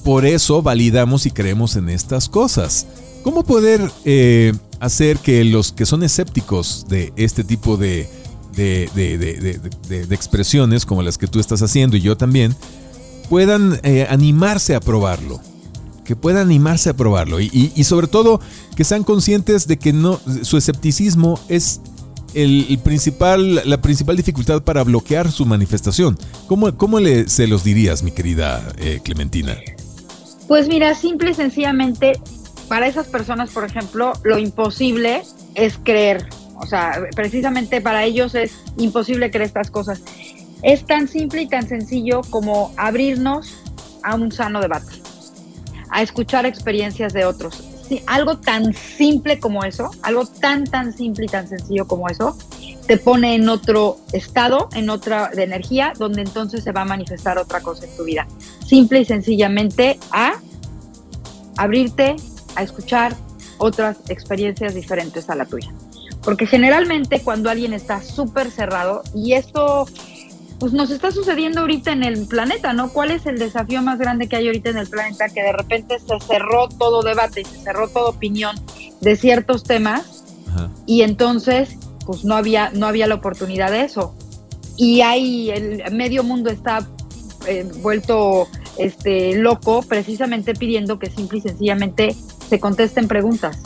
por 0.04 0.24
eso 0.28 0.62
validamos 0.62 1.26
y 1.26 1.32
creemos 1.32 1.76
en 1.76 1.90
estas 1.90 2.30
cosas. 2.30 2.86
¿Cómo 3.24 3.44
poder 3.44 3.92
eh, 4.06 4.54
hacer 4.80 5.18
que 5.18 5.44
los 5.46 5.72
que 5.72 5.88
son 5.88 6.04
escépticos 6.04 6.86
de 6.88 7.12
este 7.16 7.44
tipo 7.44 7.76
de, 7.76 8.08
de 8.56 10.06
expresiones 10.12 10.86
como 10.86 11.02
las 11.02 11.18
que 11.18 11.26
tú 11.26 11.40
estás 11.40 11.64
haciendo 11.64 11.98
y 11.98 12.02
yo 12.02 12.16
también, 12.16 12.56
puedan 13.30 13.80
eh, 13.84 14.08
animarse 14.10 14.76
a 14.76 14.80
probarlo. 14.80 15.40
Que 16.04 16.16
puedan 16.16 16.48
animarse 16.48 16.90
a 16.90 16.96
probarlo. 16.96 17.40
Y, 17.40 17.84
sobre 17.84 18.08
todo 18.08 18.42
que 18.76 18.84
sean 18.84 19.04
conscientes 19.04 19.68
de 19.68 19.78
que 19.78 19.94
no, 19.94 20.20
su 20.42 20.58
escepticismo 20.58 21.40
es 21.50 21.82
el, 22.34 22.80
principal, 22.84 23.62
la 23.70 23.80
principal 23.82 24.18
dificultad 24.18 24.64
para 24.64 24.84
bloquear 24.84 25.32
su 25.32 25.46
manifestación. 25.46 26.18
¿Cómo, 26.48 26.76
cómo 26.78 27.00
le, 27.00 27.30
se 27.30 27.46
los 27.46 27.64
dirías, 27.64 28.02
mi 28.02 28.12
querida 28.12 28.62
eh, 28.78 29.02
Clementina? 29.04 29.56
Pues 30.48 30.68
mira, 30.68 30.96
simple 30.96 31.32
y 31.32 31.34
sencillamente, 31.36 32.14
para 32.68 32.88
esas 32.88 33.08
personas, 33.08 33.52
por 33.52 33.66
ejemplo, 33.66 34.14
lo 34.24 34.40
imposible 34.40 35.22
es 35.54 35.78
creer. 35.78 36.28
O 36.56 36.66
sea, 36.66 37.04
precisamente 37.16 37.82
para 37.82 38.04
ellos 38.04 38.34
es 38.34 38.54
imposible 38.78 39.30
creer 39.30 39.48
estas 39.48 39.70
cosas. 39.70 40.02
Es 40.62 40.86
tan 40.86 41.08
simple 41.08 41.44
y 41.44 41.48
tan 41.48 41.68
sencillo 41.68 42.22
como 42.30 42.74
abrirnos 42.78 43.54
a 44.04 44.16
un 44.16 44.32
sano 44.32 44.62
debate, 44.62 44.94
a 45.90 46.02
escuchar 46.02 46.46
experiencias 46.46 47.14
de 47.14 47.26
otros. 47.26 47.64
algo 48.06 48.38
tan 48.38 48.74
simple 48.74 49.40
como 49.40 49.64
eso, 49.64 49.90
algo 50.04 50.26
tan, 50.26 50.66
tan 50.66 50.94
simple 50.94 51.26
y 51.26 51.28
tan 51.28 51.48
sencillo 51.48 51.88
como 51.88 52.08
eso, 52.08 52.38
te 52.86 52.98
pone 52.98 53.36
en 53.36 53.50
otro 53.50 53.98
estado, 54.14 54.70
en 54.74 54.90
otra 54.90 55.30
de 55.30 55.44
energía, 55.44 55.94
donde 55.98 56.22
entonces 56.22 56.64
se 56.64 56.72
va 56.72 56.82
a 56.82 56.86
manifestar 56.86 57.38
otra 57.38 57.62
cosa 57.62 57.86
en 57.86 57.96
tu 57.96 58.04
vida. 58.04 58.28
Simple 58.66 59.02
y 59.02 59.06
sencillamente 59.06 60.00
a 60.12 60.34
abrirte 61.58 62.16
a 62.56 62.64
escuchar 62.64 63.16
otras 63.60 63.98
experiencias 64.10 64.74
diferentes 64.74 65.30
a 65.30 65.36
la 65.36 65.46
tuya. 65.46 65.72
Porque 66.24 66.48
generalmente 66.48 67.22
cuando 67.22 67.50
alguien 67.50 67.74
está 67.74 68.02
súper 68.02 68.50
cerrado, 68.50 69.04
y 69.14 69.34
esto 69.34 69.88
pues 70.60 70.74
nos 70.74 70.92
está 70.92 71.12
sucediendo 71.12 71.62
ahorita 71.62 71.92
en 71.92 72.04
el 72.04 72.28
planeta, 72.28 72.74
¿no? 72.74 72.90
¿Cuál 72.90 73.12
es 73.12 73.26
el 73.26 73.40
desafío 73.40 73.82
más 73.82 73.98
grande 73.98 74.28
que 74.28 74.36
hay 74.36 74.48
ahorita 74.48 74.72
en 74.72 74.78
el 74.78 74.88
planeta? 74.88 75.30
Que 75.30 75.42
de 75.42 75.54
repente 75.54 75.98
se 76.00 76.20
cerró 76.26 76.68
todo 76.68 77.02
debate, 77.02 77.46
se 77.46 77.60
cerró 77.60 77.88
toda 77.88 78.10
opinión 78.10 78.56
de 79.00 79.16
ciertos 79.16 79.64
temas 79.64 80.24
y 80.86 81.04
entonces 81.04 81.78
pues 82.06 82.26
no 82.26 82.36
había, 82.36 82.72
no 82.72 82.88
había 82.88 83.08
la 83.08 83.16
oportunidad 83.16 83.72
de 83.72 83.84
eso. 83.84 84.14
Y 84.76 85.02
ahí 85.02 85.50
el 85.52 85.84
medio 85.94 86.24
mundo 86.24 86.50
está 86.50 86.88
eh, 87.48 87.70
vuelto 87.82 88.48
este, 88.78 89.36
loco 89.36 89.82
precisamente 89.84 90.54
pidiendo 90.54 91.00
que 91.00 91.10
simple 91.10 91.40
y 91.40 91.42
sencillamente 91.42 92.16
se 92.50 92.60
contesten 92.60 93.08
preguntas 93.08 93.62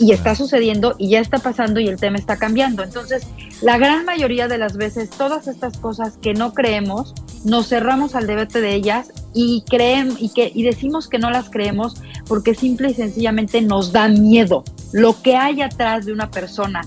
y 0.00 0.12
está 0.12 0.34
sucediendo 0.34 0.94
y 0.98 1.10
ya 1.10 1.20
está 1.20 1.38
pasando 1.38 1.78
y 1.78 1.86
el 1.86 1.98
tema 1.98 2.16
está 2.16 2.38
cambiando. 2.38 2.82
Entonces, 2.82 3.26
la 3.62 3.78
gran 3.78 4.04
mayoría 4.04 4.48
de 4.48 4.58
las 4.58 4.76
veces, 4.76 5.10
todas 5.10 5.46
estas 5.48 5.78
cosas 5.78 6.14
que 6.20 6.34
no 6.34 6.54
creemos, 6.54 7.14
nos 7.44 7.68
cerramos 7.68 8.14
al 8.14 8.26
debate 8.26 8.60
de 8.60 8.74
ellas 8.74 9.12
y 9.34 9.64
creen 9.68 10.14
y 10.18 10.30
que 10.30 10.50
y 10.54 10.62
decimos 10.62 11.08
que 11.08 11.18
no 11.18 11.30
las 11.30 11.50
creemos 11.50 11.94
porque 12.26 12.54
simple 12.54 12.90
y 12.90 12.94
sencillamente 12.94 13.60
nos 13.62 13.92
da 13.92 14.08
miedo. 14.08 14.64
Lo 14.92 15.20
que 15.22 15.36
hay 15.36 15.62
atrás 15.62 16.06
de 16.06 16.12
una 16.12 16.30
persona 16.30 16.82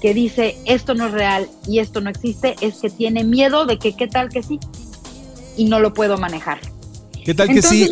que 0.00 0.14
dice 0.14 0.56
esto 0.64 0.94
no 0.94 1.06
es 1.06 1.12
real 1.12 1.48
y 1.66 1.78
esto 1.78 2.00
no 2.00 2.10
existe 2.10 2.56
es 2.60 2.76
que 2.76 2.90
tiene 2.90 3.24
miedo 3.24 3.66
de 3.66 3.78
que 3.78 3.94
qué 3.94 4.08
tal 4.08 4.28
que 4.30 4.42
sí 4.42 4.58
y 5.56 5.66
no 5.66 5.78
lo 5.80 5.94
puedo 5.94 6.18
manejar. 6.18 6.58
¿Qué 7.24 7.34
tal 7.34 7.48
que 7.48 7.62
sí? 7.62 7.88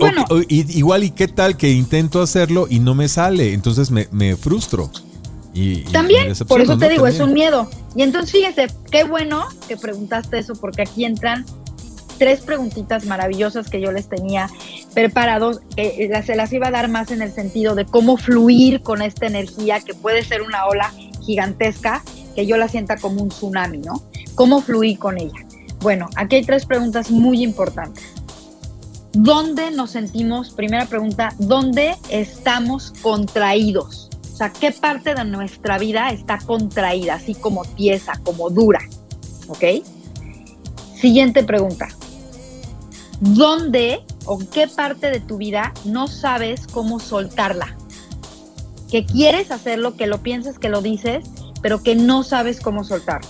igual 0.49 1.05
y 1.05 1.11
qué 1.11 1.29
tal 1.29 1.57
que 1.57 1.71
intento 1.71 2.23
hacerlo 2.23 2.67
y 2.69 2.79
no 2.81 2.95
me 2.95 3.09
sale, 3.09 3.53
entonces 3.53 3.91
me, 3.91 4.37
frustro. 4.37 4.91
Y, 5.61 5.81
También, 5.91 6.33
por 6.47 6.61
eso 6.61 6.79
te 6.79 6.89
digo, 6.89 7.09
es 7.09 7.19
un 7.19 7.33
miedo. 7.33 7.69
Y 7.97 8.03
entonces 8.03 8.31
fíjese, 8.31 8.69
qué 8.93 9.03
bueno 9.03 9.45
que 9.67 9.77
preguntaste 9.77 10.39
eso, 10.39 10.55
porque 10.55 10.83
aquí 10.83 11.05
entran 11.05 11.45
tres 12.17 12.43
preguntitas 12.43 13.07
maravillosas 13.07 13.69
que 13.69 13.81
yo 13.81 13.91
les 13.91 14.09
tenía 14.09 14.49
preparados. 14.95 15.61
Eh, 15.77 16.11
se 16.25 16.37
las 16.37 16.53
iba 16.53 16.69
a 16.69 16.71
dar 16.71 16.89
más 16.89 17.11
en 17.11 17.23
el 17.23 17.33
sentido 17.33 17.75
de 17.75 17.87
cómo 17.87 18.17
fluir 18.17 18.83
con 18.83 19.03
esta 19.03 19.27
energía 19.27 19.81
que 19.81 19.95
puede 19.95 20.23
ser 20.23 20.43
una 20.43 20.67
ola 20.67 20.93
gigantesca, 21.25 22.05
que 22.37 22.47
yo 22.47 22.57
la 22.57 22.69
sienta 22.69 22.97
como 22.97 23.21
un 23.21 23.31
tsunami, 23.31 23.79
¿no? 23.79 24.01
¿Cómo 24.37 24.61
fluir 24.61 24.97
con 25.01 25.19
ella? 25.19 25.45
Bueno, 25.81 26.09
aquí 26.15 26.37
hay 26.37 26.45
tres 26.45 26.67
preguntas 26.67 27.11
muy 27.11 27.43
importantes. 27.43 28.05
¿Dónde 29.13 29.73
nos 29.73 29.91
sentimos? 29.91 30.51
Primera 30.51 30.87
pregunta, 30.87 31.35
¿dónde 31.39 31.97
estamos 32.11 32.93
contraídos? 33.03 34.08
Sea, 34.39 34.53
¿qué 34.53 34.71
parte 34.71 35.17
de 35.17 35.25
nuestra 35.25 35.79
vida 35.79 36.11
está 36.11 36.39
contraída, 36.39 37.15
así 37.15 37.35
como 37.35 37.65
tiesa, 37.65 38.21
como 38.23 38.51
dura? 38.51 38.79
¿Ok? 39.49 39.85
Siguiente 40.95 41.43
pregunta. 41.43 41.89
¿Dónde 43.19 44.05
o 44.27 44.39
qué 44.39 44.69
parte 44.69 45.11
de 45.11 45.19
tu 45.19 45.39
vida 45.39 45.75
no 45.85 46.07
sabes 46.07 46.69
cómo 46.69 47.01
soltarla? 47.01 47.77
Que 48.89 49.05
quieres 49.05 49.51
hacerlo, 49.51 49.97
que 49.97 50.07
lo 50.07 50.23
piensas, 50.23 50.61
que 50.61 50.69
lo 50.69 50.83
dices, 50.83 51.29
pero 51.61 51.83
que 51.83 51.97
no 51.97 52.23
sabes 52.23 52.61
cómo 52.61 52.85
soltar. 52.85 53.23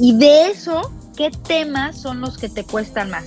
Y 0.00 0.16
de 0.16 0.50
eso, 0.50 0.90
¿qué 1.16 1.30
temas 1.30 1.96
son 1.96 2.20
los 2.20 2.36
que 2.36 2.48
te 2.48 2.64
cuestan 2.64 3.10
más? 3.10 3.26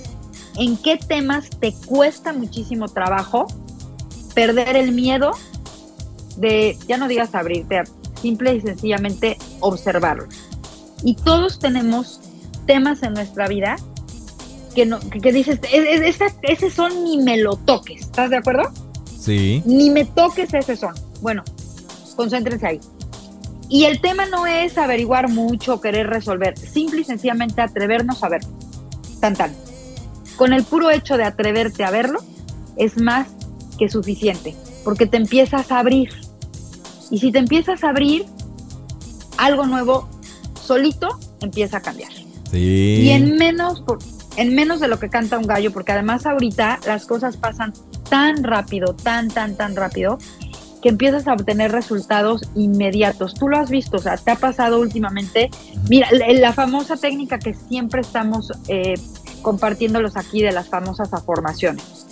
¿En 0.56 0.76
qué 0.76 0.98
temas 0.98 1.48
te 1.48 1.72
cuesta 1.86 2.34
muchísimo 2.34 2.88
trabajo 2.88 3.46
perder 4.34 4.76
el 4.76 4.92
miedo 4.92 5.30
de, 6.36 6.76
ya 6.88 6.96
no 6.96 7.08
digas 7.08 7.34
abrirte, 7.34 7.82
simple 8.20 8.54
y 8.54 8.60
sencillamente 8.60 9.38
observarlo? 9.60 10.26
Y 11.02 11.16
todos 11.16 11.58
tenemos 11.58 12.20
temas 12.66 13.02
en 13.02 13.14
nuestra 13.14 13.48
vida 13.48 13.76
que, 14.74 14.86
no, 14.86 14.98
que, 15.00 15.32
dices, 15.32 15.60
ese 16.42 16.70
son 16.70 17.04
ni 17.04 17.18
me 17.18 17.36
lo 17.36 17.56
toques, 17.56 18.02
¿estás 18.02 18.30
de 18.30 18.36
acuerdo? 18.36 18.70
Sí. 19.18 19.62
Ni 19.64 19.90
me 19.90 20.04
toques 20.04 20.52
ese 20.52 20.76
son. 20.76 20.94
Bueno, 21.20 21.44
concéntrense 22.16 22.66
ahí. 22.66 22.80
Y 23.68 23.84
el 23.84 24.00
tema 24.00 24.26
no 24.26 24.46
es 24.46 24.76
averiguar 24.76 25.28
mucho, 25.28 25.80
querer 25.80 26.08
resolver, 26.08 26.58
simple 26.58 27.00
y 27.00 27.04
sencillamente 27.04 27.62
atrevernos 27.62 28.22
a 28.22 28.28
verlo. 28.28 28.50
Tan 29.20 29.34
tan. 29.34 29.52
Con 30.36 30.52
el 30.52 30.64
puro 30.64 30.90
hecho 30.90 31.16
de 31.16 31.24
atreverte 31.24 31.84
a 31.84 31.90
verlo 31.90 32.20
es 32.76 32.98
más 33.00 33.28
que 33.78 33.88
suficiente, 33.88 34.54
porque 34.84 35.06
te 35.06 35.16
empiezas 35.16 35.70
a 35.72 35.78
abrir. 35.78 36.10
Y 37.10 37.18
si 37.18 37.32
te 37.32 37.38
empiezas 37.38 37.84
a 37.84 37.90
abrir, 37.90 38.26
algo 39.36 39.66
nuevo 39.66 40.08
solito 40.60 41.18
empieza 41.40 41.78
a 41.78 41.80
cambiar. 41.80 42.12
Sí. 42.50 43.02
Y 43.02 43.10
en 43.10 43.36
menos, 43.36 43.84
en 44.36 44.54
menos 44.54 44.80
de 44.80 44.88
lo 44.88 44.98
que 44.98 45.08
canta 45.08 45.38
un 45.38 45.46
gallo, 45.46 45.72
porque 45.72 45.92
además 45.92 46.26
ahorita 46.26 46.80
las 46.86 47.06
cosas 47.06 47.36
pasan 47.36 47.72
tan 48.08 48.44
rápido, 48.44 48.94
tan, 48.94 49.28
tan, 49.28 49.56
tan 49.56 49.76
rápido, 49.76 50.18
que 50.84 50.90
empiezas 50.90 51.26
a 51.26 51.32
obtener 51.32 51.72
resultados 51.72 52.42
inmediatos. 52.54 53.32
Tú 53.32 53.48
lo 53.48 53.56
has 53.56 53.70
visto, 53.70 53.96
o 53.96 54.00
sea, 54.00 54.18
te 54.18 54.30
ha 54.30 54.36
pasado 54.36 54.80
últimamente. 54.80 55.50
Mira, 55.88 56.08
la, 56.12 56.52
famosa 56.52 56.98
técnica 56.98 57.38
que 57.38 57.54
siempre 57.54 58.02
estamos 58.02 58.52
eh, 58.68 58.92
compartiéndolos 59.40 60.16
aquí 60.18 60.42
de 60.42 60.52
las 60.52 60.68
famosas 60.68 61.14
afirmaciones. 61.14 62.06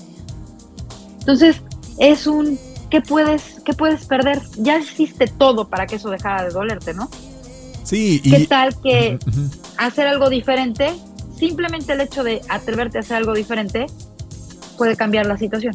Entonces, 1.20 1.60
es 1.98 2.26
un, 2.26 2.58
¿qué 2.92 3.00
puedes, 3.00 3.56
qué 3.64 3.72
puedes 3.72 4.04
perder? 4.04 4.38
Ya 4.58 4.78
hiciste 4.78 5.26
todo 5.26 5.68
para 5.68 5.86
que 5.86 5.96
eso 5.96 6.10
dejara 6.10 6.44
de 6.44 6.50
dolerte, 6.50 6.92
¿no? 6.92 7.10
Sí. 7.82 8.20
¿Qué 8.22 8.46
tal 8.46 8.78
que 8.80 9.18
hacer 9.78 10.06
algo 10.06 10.28
diferente 10.28 10.92
simplemente 11.42 11.94
el 11.94 12.00
hecho 12.00 12.22
de 12.22 12.40
atreverte 12.48 12.98
a 12.98 13.00
hacer 13.00 13.16
algo 13.16 13.34
diferente 13.34 13.86
puede 14.76 14.94
cambiar 14.94 15.26
la 15.26 15.36
situación. 15.36 15.74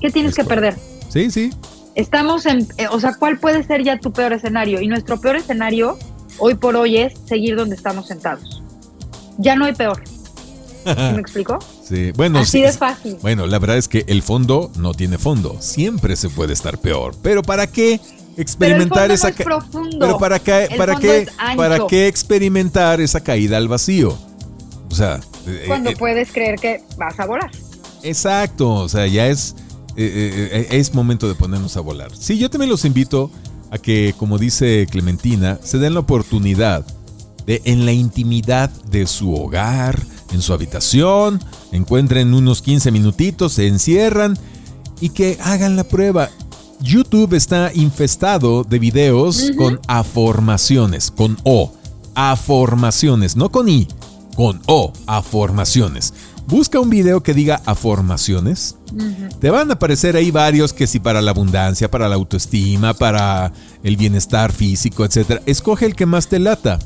¿Qué 0.00 0.10
tienes 0.10 0.34
que 0.34 0.44
perder? 0.44 0.76
Sí, 1.10 1.30
sí. 1.30 1.50
Estamos 1.94 2.46
en, 2.46 2.66
eh, 2.78 2.86
o 2.90 2.98
sea, 2.98 3.16
¿cuál 3.16 3.38
puede 3.38 3.64
ser 3.64 3.82
ya 3.82 3.98
tu 3.98 4.12
peor 4.12 4.32
escenario? 4.32 4.80
Y 4.80 4.86
nuestro 4.86 5.20
peor 5.20 5.36
escenario 5.36 5.98
hoy 6.38 6.54
por 6.54 6.76
hoy 6.76 6.96
es 6.96 7.12
seguir 7.26 7.54
donde 7.56 7.76
estamos 7.76 8.06
sentados. 8.06 8.62
Ya 9.36 9.56
no 9.56 9.66
hay 9.66 9.74
peor. 9.74 10.02
¿Me 10.86 11.18
explico? 11.20 11.58
Sí, 11.92 12.12
bueno, 12.12 12.38
así 12.38 12.62
de 12.62 12.72
fácil. 12.72 13.18
Bueno, 13.20 13.46
la 13.46 13.58
verdad 13.58 13.76
es 13.76 13.86
que 13.86 14.04
el 14.06 14.22
fondo 14.22 14.70
no 14.76 14.94
tiene 14.94 15.18
fondo. 15.18 15.56
Siempre 15.60 16.16
se 16.16 16.30
puede 16.30 16.54
estar 16.54 16.78
peor. 16.78 17.14
Pero 17.22 17.42
¿para 17.42 17.66
qué 17.66 18.00
experimentar 18.38 19.10
esa 19.10 19.30
caída? 19.30 19.66
Pero 20.00 20.18
para 20.18 20.38
qué, 20.38 20.68
para 20.78 20.96
qué, 20.96 21.26
para 21.54 21.86
qué 21.86 22.08
experimentar 22.08 23.00
esa 23.02 23.20
caída 23.20 23.58
al 23.58 23.68
vacío? 23.68 24.16
O 24.90 24.94
sea, 24.94 25.20
eh, 25.46 25.64
cuando 25.66 25.90
eh, 25.90 25.96
puedes 25.98 26.32
creer 26.32 26.58
que 26.58 26.82
vas 26.96 27.20
a 27.20 27.26
volar. 27.26 27.50
Exacto, 28.02 28.70
o 28.70 28.88
sea, 28.88 29.06
ya 29.06 29.26
es, 29.26 29.54
eh, 29.96 30.68
es 30.70 30.94
momento 30.94 31.28
de 31.28 31.34
ponernos 31.34 31.76
a 31.76 31.80
volar. 31.80 32.10
Sí, 32.16 32.38
yo 32.38 32.48
también 32.48 32.70
los 32.70 32.86
invito 32.86 33.30
a 33.70 33.76
que, 33.76 34.14
como 34.16 34.38
dice 34.38 34.86
Clementina, 34.90 35.58
se 35.62 35.76
den 35.76 35.92
la 35.94 36.00
oportunidad 36.00 36.86
de 37.46 37.60
en 37.64 37.84
la 37.84 37.92
intimidad 37.92 38.70
de 38.70 39.06
su 39.06 39.34
hogar, 39.34 39.98
en 40.32 40.42
su 40.42 40.52
habitación, 40.52 41.40
encuentren 41.70 42.34
unos 42.34 42.62
15 42.62 42.90
minutitos, 42.90 43.52
se 43.52 43.66
encierran 43.66 44.38
y 45.00 45.10
que 45.10 45.38
hagan 45.42 45.76
la 45.76 45.84
prueba. 45.84 46.30
YouTube 46.80 47.34
está 47.34 47.70
infestado 47.74 48.64
de 48.64 48.78
videos 48.78 49.52
con 49.56 49.80
aformaciones, 49.86 51.10
con 51.10 51.38
O, 51.44 51.72
aformaciones, 52.14 53.36
no 53.36 53.50
con 53.50 53.68
I 53.68 53.86
con 54.34 54.60
O, 54.66 54.92
afirmaciones. 55.06 56.14
Busca 56.46 56.80
un 56.80 56.90
video 56.90 57.22
que 57.22 57.34
diga 57.34 57.62
afirmaciones. 57.66 58.76
Te 59.40 59.50
van 59.50 59.70
a 59.70 59.74
aparecer 59.74 60.16
ahí 60.16 60.30
varios 60.30 60.72
que 60.72 60.86
si 60.86 60.98
para 60.98 61.22
la 61.22 61.30
abundancia, 61.30 61.90
para 61.90 62.08
la 62.08 62.16
autoestima, 62.16 62.94
para 62.94 63.52
el 63.82 63.96
bienestar 63.96 64.52
físico, 64.52 65.04
etc. 65.04 65.40
Escoge 65.46 65.86
el 65.86 65.94
que 65.94 66.06
más 66.06 66.26
te 66.28 66.38
lata. 66.38 66.78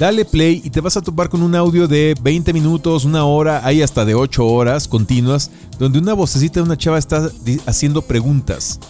Dale 0.00 0.24
play 0.24 0.62
y 0.64 0.70
te 0.70 0.80
vas 0.80 0.96
a 0.96 1.02
topar 1.02 1.28
con 1.28 1.42
un 1.42 1.54
audio 1.54 1.86
de 1.86 2.16
20 2.22 2.54
minutos, 2.54 3.04
una 3.04 3.26
hora, 3.26 3.60
hay 3.66 3.82
hasta 3.82 4.06
de 4.06 4.14
8 4.14 4.46
horas 4.46 4.88
continuas, 4.88 5.50
donde 5.78 5.98
una 5.98 6.14
vocecita 6.14 6.54
de 6.54 6.62
una 6.64 6.78
chava 6.78 6.96
está 6.96 7.30
haciendo 7.66 8.00
preguntas. 8.00 8.80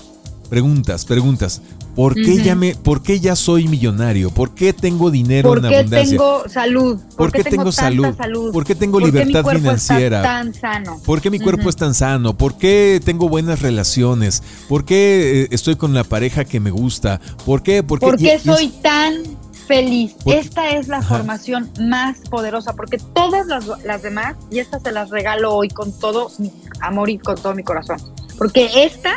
Preguntas, 0.49 1.05
preguntas. 1.05 1.63
¿Por 1.97 2.15
qué, 2.15 2.41
ya 2.45 2.55
me, 2.55 2.77
¿Por 2.77 3.03
qué 3.03 3.19
ya 3.19 3.35
soy 3.35 3.67
millonario? 3.67 4.31
¿Por 4.31 4.55
qué 4.55 4.73
tengo 4.73 5.11
dinero 5.11 5.57
en 5.57 5.65
abundancia? 5.65 6.17
¿Por 6.17 6.45
qué 6.45 6.47
tengo 6.47 6.49
salud? 6.49 7.01
¿Por, 7.17 7.33
qué 7.33 7.43
tengo, 7.43 7.73
salud? 7.73 8.53
¿Por 8.53 8.65
qué 8.65 8.75
tengo 8.77 9.01
libertad 9.01 9.45
qué 9.45 9.55
mi 9.55 9.61
financiera? 9.61 10.23
Tan 10.23 10.55
sano? 10.55 11.01
¿Por 11.05 11.21
qué 11.21 11.29
mi 11.29 11.41
cuerpo 11.41 11.69
es 11.69 11.75
tan 11.75 11.93
sano? 11.93 12.39
¿Por 12.39 12.57
qué 12.57 13.01
tengo 13.05 13.29
buenas 13.29 13.63
relaciones? 13.63 14.45
¿Por 14.69 14.85
qué 14.85 15.43
eh, 15.43 15.49
estoy 15.51 15.75
con 15.75 15.93
la 15.93 16.05
pareja 16.05 16.45
que 16.45 16.61
me 16.61 16.71
gusta? 16.71 17.21
¿Por 17.45 17.65
qué? 17.65 17.83
¿Por 17.83 17.99
qué, 18.17 18.39
soy 18.39 18.69
tan 18.81 19.40
feliz? 19.71 20.17
Esta 20.27 20.71
es 20.71 20.89
la 20.89 21.01
formación 21.01 21.71
más 21.81 22.19
poderosa, 22.29 22.73
porque 22.73 22.99
todas 23.15 23.47
las, 23.47 23.69
las 23.85 24.03
demás, 24.03 24.35
y 24.51 24.59
esta 24.59 24.81
se 24.81 24.91
las 24.91 25.11
regalo 25.11 25.55
hoy 25.55 25.69
con 25.69 25.97
todo 25.97 26.29
mi 26.39 26.51
amor 26.81 27.09
y 27.09 27.19
con 27.19 27.37
todo 27.37 27.55
mi 27.55 27.63
corazón, 27.63 27.99
porque 28.37 28.69
esta 28.83 29.13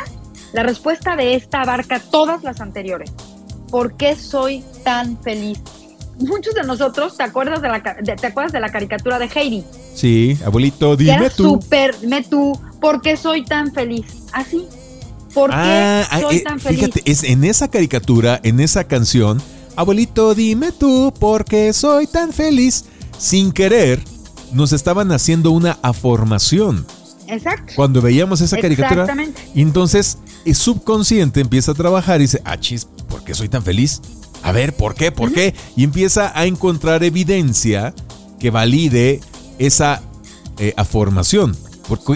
la 0.52 0.62
respuesta 0.62 1.16
de 1.16 1.34
esta 1.34 1.62
abarca 1.62 1.98
todas 1.98 2.44
las 2.44 2.60
anteriores. 2.60 3.12
¿Por 3.68 3.96
qué 3.96 4.14
soy 4.14 4.62
tan 4.84 5.20
feliz? 5.20 5.58
Muchos 6.20 6.54
de 6.54 6.62
nosotros, 6.62 7.16
¿te 7.16 7.24
acuerdas 7.24 7.60
de 7.60 7.68
la, 7.68 7.82
¿te 7.82 8.26
acuerdas 8.28 8.52
de 8.52 8.60
la 8.60 8.70
caricatura 8.70 9.18
de 9.18 9.28
Heidi? 9.34 9.64
Sí, 9.92 10.38
abuelito, 10.46 10.94
dime 10.94 11.30
tú. 11.30 11.60
Super, 11.60 11.98
dime 11.98 12.22
tú, 12.22 12.56
¿por 12.80 13.02
qué 13.02 13.16
soy 13.16 13.44
tan 13.44 13.72
feliz? 13.72 14.06
Así. 14.32 14.68
¿Por 15.34 15.50
qué 15.50 15.56
ah, 15.56 16.06
ah, 16.08 16.20
soy 16.20 16.36
eh, 16.36 16.42
tan 16.44 16.60
feliz? 16.60 16.78
Fíjate, 16.78 17.02
es 17.10 17.24
en 17.24 17.42
esa 17.42 17.66
caricatura, 17.66 18.38
en 18.44 18.60
esa 18.60 18.84
canción, 18.84 19.42
abuelito, 19.76 20.34
dime 20.34 20.72
tú, 20.72 21.12
¿por 21.18 21.44
qué 21.44 21.72
soy 21.72 22.06
tan 22.06 22.32
feliz? 22.32 22.84
Sin 23.18 23.52
querer, 23.52 24.02
nos 24.52 24.72
estaban 24.72 25.12
haciendo 25.12 25.50
una 25.50 25.78
afirmación. 25.82 26.86
Exacto. 27.26 27.72
Cuando 27.76 28.02
veíamos 28.02 28.40
esa 28.40 28.58
caricatura. 28.58 29.02
Exactamente. 29.02 29.42
Y 29.54 29.62
entonces 29.62 30.18
el 30.44 30.54
subconsciente 30.54 31.40
empieza 31.40 31.72
a 31.72 31.74
trabajar 31.74 32.20
y 32.20 32.24
dice, 32.24 32.42
ah, 32.44 32.58
chis, 32.58 32.86
¿por 33.08 33.24
qué 33.24 33.34
soy 33.34 33.48
tan 33.48 33.62
feliz? 33.62 34.00
A 34.42 34.52
ver, 34.52 34.76
¿por 34.76 34.94
qué? 34.94 35.10
¿Por 35.10 35.32
qué? 35.32 35.54
Y 35.74 35.84
empieza 35.84 36.38
a 36.38 36.44
encontrar 36.44 37.02
evidencia 37.02 37.94
que 38.38 38.50
valide 38.50 39.20
esa 39.58 40.02
eh, 40.58 40.74
afirmación. 40.76 41.56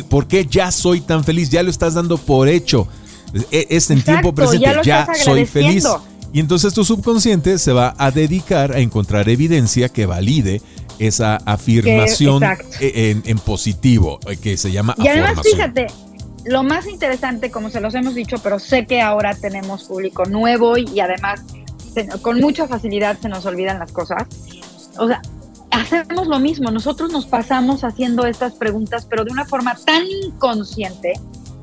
¿Por, 0.09 0.27
qué 0.27 0.47
ya 0.47 0.71
soy 0.71 1.01
tan 1.01 1.25
feliz? 1.25 1.51
Ya 1.51 1.63
lo 1.63 1.71
estás 1.71 1.95
dando 1.95 2.19
por 2.19 2.49
hecho. 2.49 2.87
E, 3.51 3.67
es, 3.71 3.91
en 3.91 4.03
tiempo 4.03 4.35
presente, 4.35 4.67
ya, 4.67 4.83
ya 4.83 5.09
soy 5.15 5.47
feliz. 5.47 5.85
Y 6.33 6.41
entonces 6.41 6.75
tu 6.75 6.85
subconsciente 6.85 7.59
se 7.59 7.73
va 7.73 7.95
a 7.99 8.11
dedicar 8.11 8.73
a 8.73 8.81
encontrar 8.81 9.29
evidencia 9.29 9.89
que 9.89 10.07
valide 10.07 10.61
esa 10.99 11.37
afirmación 11.45 12.43
e, 12.81 13.21
en, 13.25 13.39
positivo, 13.39 14.19
eh, 14.27 14.37
que 14.37 14.57
se 14.57 14.73
llama 14.73 14.95
y 14.99 15.07
además, 15.07 15.39
fíjate, 15.43 15.87
lo 16.45 16.63
más 16.63 16.87
interesante, 16.89 17.51
como 17.51 17.71
se 17.71 17.81
los 17.81 17.95
hemos 17.95 18.15
dicho, 18.15 18.37
pero 18.43 18.59
sé 18.59 18.87
que 18.87 19.01
ahora 19.01 19.35
tenemos 19.35 19.85
público 19.85 20.25
nuevo 20.25 20.77
y 20.77 21.01
además 21.01 21.43
con 22.23 22.41
mucha 22.41 22.67
facilidad 22.69 23.19
se 23.21 23.29
nos 23.29 23.45
olvidan 23.47 23.79
las 23.79 23.93
cosas. 23.93 24.27
O 24.99 25.09
sea, 25.09 25.23
hacemos 25.71 26.27
lo 26.27 26.39
mismo, 26.39 26.71
nosotros 26.71 27.13
nos 27.13 27.27
pasamos 27.27 27.85
haciendo 27.85 28.27
estas 28.27 28.55
preguntas, 28.55 29.07
pero 29.09 29.25
de 29.25 29.33
una 29.33 29.45
forma 29.45 29.77
tan 29.85 30.05
inconsciente, 30.07 31.15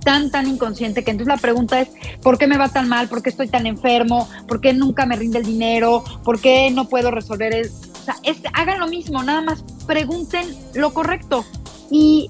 tan, 0.06 0.32
tan 0.32 0.48
inconsciente, 0.48 1.04
que 1.04 1.12
entonces 1.12 1.36
la 1.36 1.42
pregunta 1.42 1.82
es, 1.82 1.90
¿por 2.22 2.38
qué 2.38 2.48
me 2.48 2.58
va 2.58 2.70
tan 2.70 2.88
mal? 2.88 3.10
¿Por 3.10 3.22
qué 3.22 3.32
estoy 3.32 3.50
tan 3.50 3.66
enfermo? 3.66 4.30
¿Por 4.48 4.62
qué 4.62 4.72
nunca 4.72 5.06
me 5.06 5.18
rinde 5.18 5.40
el 5.40 5.46
dinero? 5.46 6.04
¿Por 6.24 6.40
qué 6.40 6.72
no 6.72 6.88
puedo 6.88 7.12
resolver? 7.12 7.54
El... 7.54 7.68
O 7.68 8.06
sea, 8.06 8.16
hagan 8.54 8.80
lo 8.80 8.88
mismo, 8.88 9.24
nada 9.24 9.42
más 9.42 9.66
pregunten 9.88 10.48
lo 10.76 10.94
correcto. 10.94 11.44
Y 11.90 12.30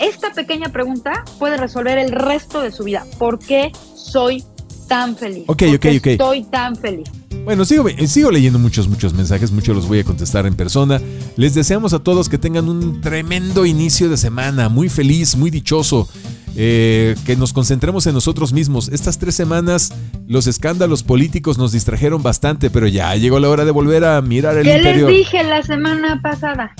esta 0.00 0.32
pequeña 0.32 0.70
pregunta 0.70 1.24
puede 1.38 1.56
resolver 1.56 1.98
el 1.98 2.10
resto 2.10 2.60
de 2.60 2.72
su 2.72 2.82
vida. 2.82 3.06
¿Por 3.16 3.38
qué 3.38 3.70
soy 3.94 4.42
tan 4.88 5.16
feliz? 5.16 5.44
Ok, 5.46 5.62
ok, 5.76 5.86
ok. 5.98 6.06
Estoy 6.08 6.42
tan 6.44 6.74
feliz. 6.74 7.08
Bueno, 7.44 7.64
sigo, 7.64 7.86
sigo 8.06 8.30
leyendo 8.30 8.58
muchos, 8.58 8.88
muchos 8.88 9.12
mensajes, 9.14 9.52
muchos 9.52 9.76
los 9.76 9.86
voy 9.86 10.00
a 10.00 10.04
contestar 10.04 10.46
en 10.46 10.56
persona. 10.56 11.00
Les 11.36 11.54
deseamos 11.54 11.92
a 11.92 12.00
todos 12.00 12.28
que 12.28 12.38
tengan 12.38 12.68
un 12.68 13.00
tremendo 13.00 13.66
inicio 13.66 14.08
de 14.08 14.16
semana, 14.16 14.68
muy 14.68 14.88
feliz, 14.88 15.36
muy 15.36 15.50
dichoso. 15.50 16.08
Eh, 16.56 17.16
que 17.26 17.36
nos 17.36 17.52
concentremos 17.52 18.06
en 18.06 18.14
nosotros 18.14 18.52
mismos. 18.52 18.88
Estas 18.88 19.18
tres 19.18 19.34
semanas 19.34 19.92
los 20.28 20.46
escándalos 20.46 21.02
políticos 21.02 21.58
nos 21.58 21.72
distrajeron 21.72 22.22
bastante, 22.22 22.70
pero 22.70 22.86
ya 22.86 23.14
llegó 23.16 23.40
la 23.40 23.48
hora 23.48 23.64
de 23.64 23.72
volver 23.72 24.04
a 24.04 24.20
mirar 24.22 24.56
el 24.58 24.66
interior. 24.66 25.08
¿Qué 25.08 25.16
les 25.16 25.26
dije 25.26 25.44
la 25.44 25.62
semana 25.62 26.20
pasada? 26.22 26.72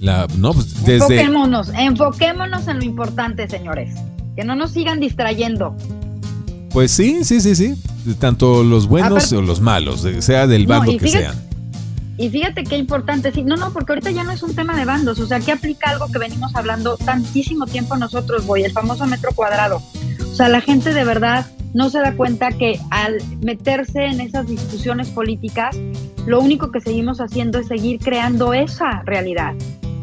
La, 0.00 0.26
no, 0.36 0.52
pues 0.52 0.84
desde... 0.84 1.20
Enfoquémonos, 1.20 1.68
enfoquémonos 1.70 2.68
en 2.68 2.78
lo 2.78 2.84
importante, 2.84 3.48
señores. 3.48 3.94
Que 4.36 4.44
no 4.44 4.56
nos 4.56 4.72
sigan 4.72 4.98
distrayendo. 4.98 5.76
Pues 6.70 6.90
sí, 6.90 7.22
sí, 7.22 7.40
sí, 7.40 7.54
sí. 7.54 7.74
Tanto 8.18 8.64
los 8.64 8.88
buenos 8.88 9.32
o 9.32 9.40
los 9.40 9.60
malos, 9.60 10.06
sea 10.18 10.46
del 10.46 10.66
bando 10.66 10.96
que 10.98 11.08
sean. 11.08 11.36
Y 12.16 12.30
fíjate 12.30 12.62
qué 12.64 12.76
importante, 12.76 13.32
sí, 13.32 13.42
no, 13.42 13.56
no, 13.56 13.72
porque 13.72 13.92
ahorita 13.92 14.10
ya 14.10 14.22
no 14.22 14.30
es 14.30 14.42
un 14.42 14.54
tema 14.54 14.76
de 14.76 14.84
bandos, 14.84 15.18
o 15.18 15.26
sea, 15.26 15.40
que 15.40 15.52
aplica 15.52 15.90
algo 15.90 16.06
que 16.12 16.18
venimos 16.18 16.54
hablando 16.54 16.96
tantísimo 16.96 17.66
tiempo 17.66 17.96
nosotros, 17.96 18.46
voy, 18.46 18.62
el 18.62 18.72
famoso 18.72 19.06
metro 19.06 19.32
cuadrado. 19.34 19.82
O 20.20 20.34
sea, 20.34 20.48
la 20.48 20.60
gente 20.60 20.92
de 20.92 21.04
verdad 21.04 21.46
no 21.74 21.90
se 21.90 21.98
da 21.98 22.16
cuenta 22.16 22.52
que 22.52 22.80
al 22.90 23.20
meterse 23.40 24.04
en 24.04 24.20
esas 24.20 24.46
discusiones 24.46 25.08
políticas, 25.08 25.76
lo 26.26 26.40
único 26.40 26.70
que 26.70 26.80
seguimos 26.80 27.20
haciendo 27.20 27.58
es 27.58 27.66
seguir 27.66 27.98
creando 27.98 28.54
esa 28.54 29.02
realidad 29.04 29.54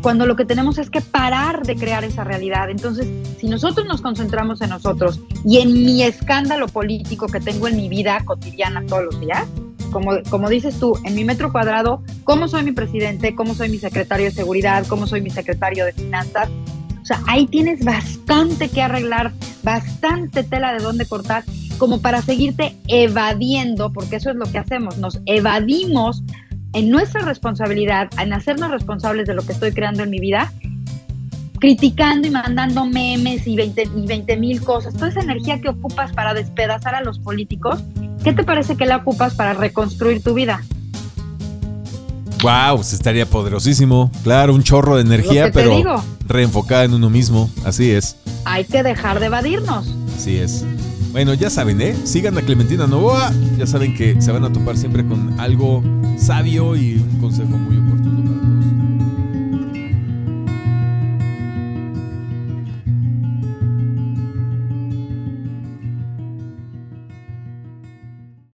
cuando 0.02 0.26
lo 0.26 0.36
que 0.36 0.46
tenemos 0.46 0.78
es 0.78 0.90
que 0.90 1.02
parar 1.02 1.64
de 1.66 1.76
crear 1.76 2.04
esa 2.04 2.24
realidad. 2.24 2.70
Entonces, 2.70 3.08
si 3.40 3.48
nosotros 3.48 3.86
nos 3.88 4.02
concentramos 4.02 4.62
en 4.62 4.70
nosotros 4.70 5.20
y 5.46 5.60
en 5.60 5.74
mi 5.74 6.04
escándalo 6.04 6.68
político 6.68 7.28
que 7.28 7.40
tengo 7.40 7.68
en 7.68 7.78
mi 7.78 7.88
vida 7.88 8.20
cotidiana 8.26 8.84
todos 8.88 9.06
los 9.06 9.20
días, 9.20 9.48
como, 9.92 10.24
como 10.30 10.50
dices 10.50 10.80
tú, 10.80 10.98
en 11.04 11.14
mi 11.14 11.24
metro 11.24 11.52
cuadrado, 11.52 12.02
cómo 12.24 12.48
soy 12.48 12.64
mi 12.64 12.72
presidente, 12.72 13.36
cómo 13.36 13.54
soy 13.54 13.70
mi 13.70 13.78
secretario 13.78 14.26
de 14.26 14.32
seguridad, 14.32 14.86
cómo 14.88 15.06
soy 15.06 15.22
mi 15.22 15.30
secretario 15.30 15.86
de 15.86 15.94
finanzas, 15.94 16.50
o 17.02 17.06
sea, 17.06 17.22
ahí 17.28 17.48
tienes 17.48 17.84
bastante 17.84 18.70
que 18.70 18.82
arreglar, 18.82 19.32
bastante 19.64 20.44
tela 20.44 20.74
de 20.74 20.80
dónde 20.80 21.06
cortar, 21.06 21.44
como 21.78 22.00
para 22.00 22.22
seguirte 22.22 22.76
evadiendo, 22.88 23.92
porque 23.92 24.18
eso 24.18 24.30
es 24.30 24.36
lo 24.36 24.46
que 24.46 24.60
hacemos, 24.60 24.98
nos 24.98 25.20
evadimos 25.26 26.24
en 26.74 26.90
nuestra 26.90 27.22
responsabilidad, 27.22 28.10
en 28.20 28.34
hacernos 28.34 28.72
responsables 28.72 29.28
de 29.28 29.34
lo 29.34 29.42
que 29.42 29.54
estoy 29.54 29.72
creando 29.72 30.04
en 30.04 30.12
mi 30.12 30.20
vida, 30.20 30.54
criticando 31.60 32.28
y 32.28 32.32
mandando 32.32 32.86
memes 32.86 33.46
y 33.46 33.56
20 33.56 34.38
mil 34.38 34.62
cosas, 34.62 34.94
toda 34.94 35.10
esa 35.10 35.22
energía 35.22 35.60
que 35.60 35.70
ocupas 35.70 36.12
para 36.14 36.34
despedazar 36.34 36.96
a 36.96 37.02
los 37.02 37.20
políticos, 37.20 37.84
¿qué 38.24 38.34
te 38.34 38.44
parece 38.44 38.76
que 38.76 38.86
la 38.86 38.98
ocupas 38.98 39.36
para 39.36 39.54
reconstruir 39.54 40.24
tu 40.24 40.34
vida? 40.34 40.64
Wow, 42.42 42.84
se 42.84 42.96
estaría 42.96 43.26
poderosísimo. 43.26 44.12
Claro, 44.24 44.56
un 44.56 44.64
chorro 44.64 44.96
de 44.96 45.02
energía, 45.02 45.52
pero 45.52 46.04
reenfocada 46.28 46.86
en 46.86 46.94
uno 46.94 47.10
mismo. 47.10 47.50
Así 47.66 47.92
es. 47.92 48.16
Hay 48.46 48.66
que 48.66 48.82
dejar 48.82 49.20
de 49.20 49.28
evadirnos. 49.28 49.88
Así 50.16 50.38
es. 50.38 50.66
Bueno, 51.12 51.34
ya 51.34 51.50
saben, 51.50 51.82
¿eh? 51.82 51.96
Sigan 52.04 52.38
a 52.38 52.42
Clementina 52.42 52.88
Novoa. 52.88 53.32
Ya 53.58 53.68
saben 53.68 53.94
que 53.96 54.20
se 54.22 54.32
van 54.32 54.44
a 54.44 54.52
topar 54.52 54.78
siempre 54.78 55.06
con 55.06 55.40
algo 55.40 55.84
sabio 56.18 56.76
y 56.76 56.96
un 56.96 57.20
consejo 57.20 57.50
muy 57.50 57.76
importante. 57.76 57.91